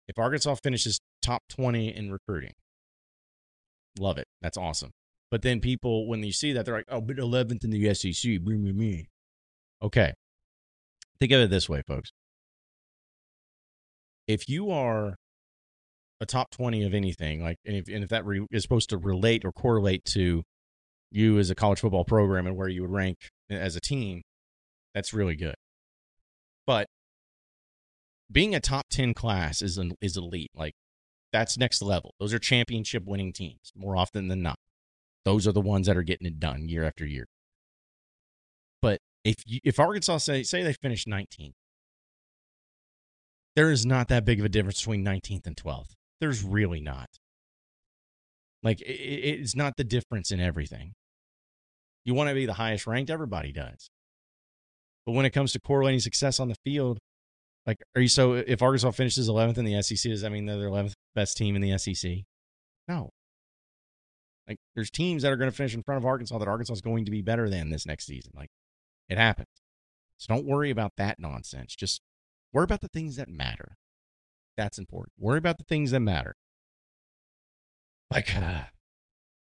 If 0.07 0.19
Arkansas 0.19 0.55
finishes 0.55 0.99
top 1.21 1.43
20 1.49 1.95
in 1.95 2.11
recruiting, 2.11 2.53
love 3.97 4.17
it. 4.17 4.27
That's 4.41 4.57
awesome. 4.57 4.91
But 5.31 5.41
then 5.41 5.61
people, 5.61 6.07
when 6.07 6.23
you 6.23 6.31
see 6.31 6.53
that, 6.53 6.65
they're 6.65 6.75
like, 6.75 6.85
oh, 6.89 7.01
but 7.01 7.15
11th 7.17 7.63
in 7.63 7.71
the 7.71 7.93
SEC, 7.93 8.39
bring 8.41 8.63
me 8.63 8.71
me. 8.71 9.07
Okay. 9.81 10.13
Think 11.19 11.31
of 11.31 11.41
it 11.41 11.49
this 11.49 11.69
way, 11.69 11.81
folks. 11.87 12.11
If 14.27 14.47
you 14.47 14.71
are 14.71 15.15
a 16.21 16.25
top 16.25 16.51
20 16.51 16.83
of 16.83 16.93
anything, 16.93 17.43
like, 17.43 17.57
and 17.65 17.75
if, 17.75 17.87
and 17.87 18.03
if 18.03 18.09
that 18.09 18.25
re- 18.25 18.45
is 18.51 18.61
supposed 18.61 18.89
to 18.89 18.97
relate 18.97 19.43
or 19.43 19.51
correlate 19.51 20.05
to 20.05 20.43
you 21.11 21.39
as 21.39 21.49
a 21.49 21.55
college 21.55 21.79
football 21.79 22.05
program 22.05 22.47
and 22.47 22.55
where 22.55 22.67
you 22.67 22.81
would 22.81 22.91
rank 22.91 23.17
as 23.49 23.75
a 23.75 23.81
team, 23.81 24.21
that's 24.93 25.13
really 25.13 25.35
good. 25.35 25.55
But 26.67 26.87
being 28.33 28.55
a 28.55 28.59
top 28.59 28.87
10 28.89 29.13
class 29.13 29.61
is 29.61 29.77
an, 29.77 29.93
is 30.01 30.17
elite. 30.17 30.51
Like 30.55 30.73
that's 31.31 31.57
next 31.57 31.81
level. 31.81 32.13
Those 32.19 32.33
are 32.33 32.39
championship 32.39 33.05
winning 33.05 33.31
teams 33.31 33.71
more 33.75 33.95
often 33.95 34.27
than 34.27 34.41
not. 34.41 34.57
Those 35.23 35.47
are 35.47 35.51
the 35.51 35.61
ones 35.61 35.87
that 35.87 35.95
are 35.95 36.03
getting 36.03 36.27
it 36.27 36.39
done 36.39 36.67
year 36.67 36.83
after 36.83 37.05
year. 37.05 37.27
But 38.81 38.99
if 39.23 39.35
you, 39.45 39.59
if 39.63 39.79
Arkansas 39.79 40.17
say 40.17 40.43
say 40.43 40.63
they 40.63 40.73
finish 40.73 41.05
19th, 41.05 41.53
there 43.55 43.71
is 43.71 43.85
not 43.85 44.09
that 44.09 44.25
big 44.25 44.39
of 44.39 44.45
a 44.45 44.49
difference 44.49 44.81
between 44.81 45.05
19th 45.05 45.47
and 45.47 45.55
12th. 45.55 45.91
There's 46.19 46.43
really 46.43 46.81
not. 46.81 47.07
Like 48.61 48.81
it, 48.81 48.91
it's 48.91 49.55
not 49.55 49.77
the 49.77 49.83
difference 49.83 50.31
in 50.31 50.39
everything. 50.39 50.93
You 52.03 52.13
want 52.13 52.29
to 52.29 52.35
be 52.35 52.45
the 52.45 52.53
highest 52.53 52.85
ranked, 52.85 53.09
everybody 53.09 53.53
does. 53.53 53.89
But 55.05 55.13
when 55.13 55.25
it 55.25 55.31
comes 55.31 55.53
to 55.53 55.59
correlating 55.59 55.99
success 55.99 56.39
on 56.39 56.49
the 56.49 56.55
field, 56.65 56.99
like, 57.65 57.81
are 57.95 58.01
you 58.01 58.07
so 58.07 58.33
if 58.33 58.61
Arkansas 58.61 58.91
finishes 58.91 59.29
11th 59.29 59.57
in 59.57 59.65
the 59.65 59.81
SEC, 59.81 60.11
does 60.11 60.21
that 60.21 60.31
mean 60.31 60.45
they're 60.45 60.57
the 60.57 60.65
11th 60.65 60.93
best 61.15 61.37
team 61.37 61.55
in 61.55 61.61
the 61.61 61.77
SEC? 61.77 62.19
No. 62.87 63.09
Like, 64.47 64.57
there's 64.75 64.91
teams 64.91 65.23
that 65.23 65.31
are 65.31 65.37
going 65.37 65.49
to 65.49 65.55
finish 65.55 65.73
in 65.73 65.83
front 65.83 65.99
of 65.99 66.05
Arkansas 66.05 66.37
that 66.37 66.47
Arkansas 66.47 66.73
is 66.73 66.81
going 66.81 67.05
to 67.05 67.11
be 67.11 67.21
better 67.21 67.49
than 67.49 67.69
this 67.69 67.85
next 67.85 68.05
season. 68.05 68.33
Like, 68.35 68.49
it 69.07 69.17
happens. 69.17 69.47
So 70.17 70.33
don't 70.33 70.45
worry 70.45 70.69
about 70.69 70.93
that 70.97 71.19
nonsense. 71.19 71.75
Just 71.75 72.01
worry 72.51 72.63
about 72.63 72.81
the 72.81 72.87
things 72.89 73.15
that 73.15 73.29
matter. 73.29 73.77
That's 74.57 74.77
important. 74.77 75.13
Worry 75.17 75.37
about 75.37 75.57
the 75.57 75.63
things 75.63 75.91
that 75.91 75.99
matter. 76.01 76.35
Like 78.11 78.35
uh, 78.35 78.63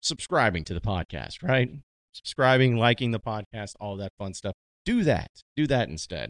subscribing 0.01 0.65
to 0.65 0.73
the 0.73 0.81
podcast, 0.81 1.41
right? 1.41 1.69
Subscribing, 2.13 2.75
liking 2.75 3.11
the 3.11 3.19
podcast, 3.19 3.75
all 3.79 3.95
that 3.97 4.11
fun 4.17 4.33
stuff. 4.33 4.55
Do 4.85 5.03
that. 5.03 5.43
Do 5.55 5.65
that 5.67 5.87
instead. 5.87 6.29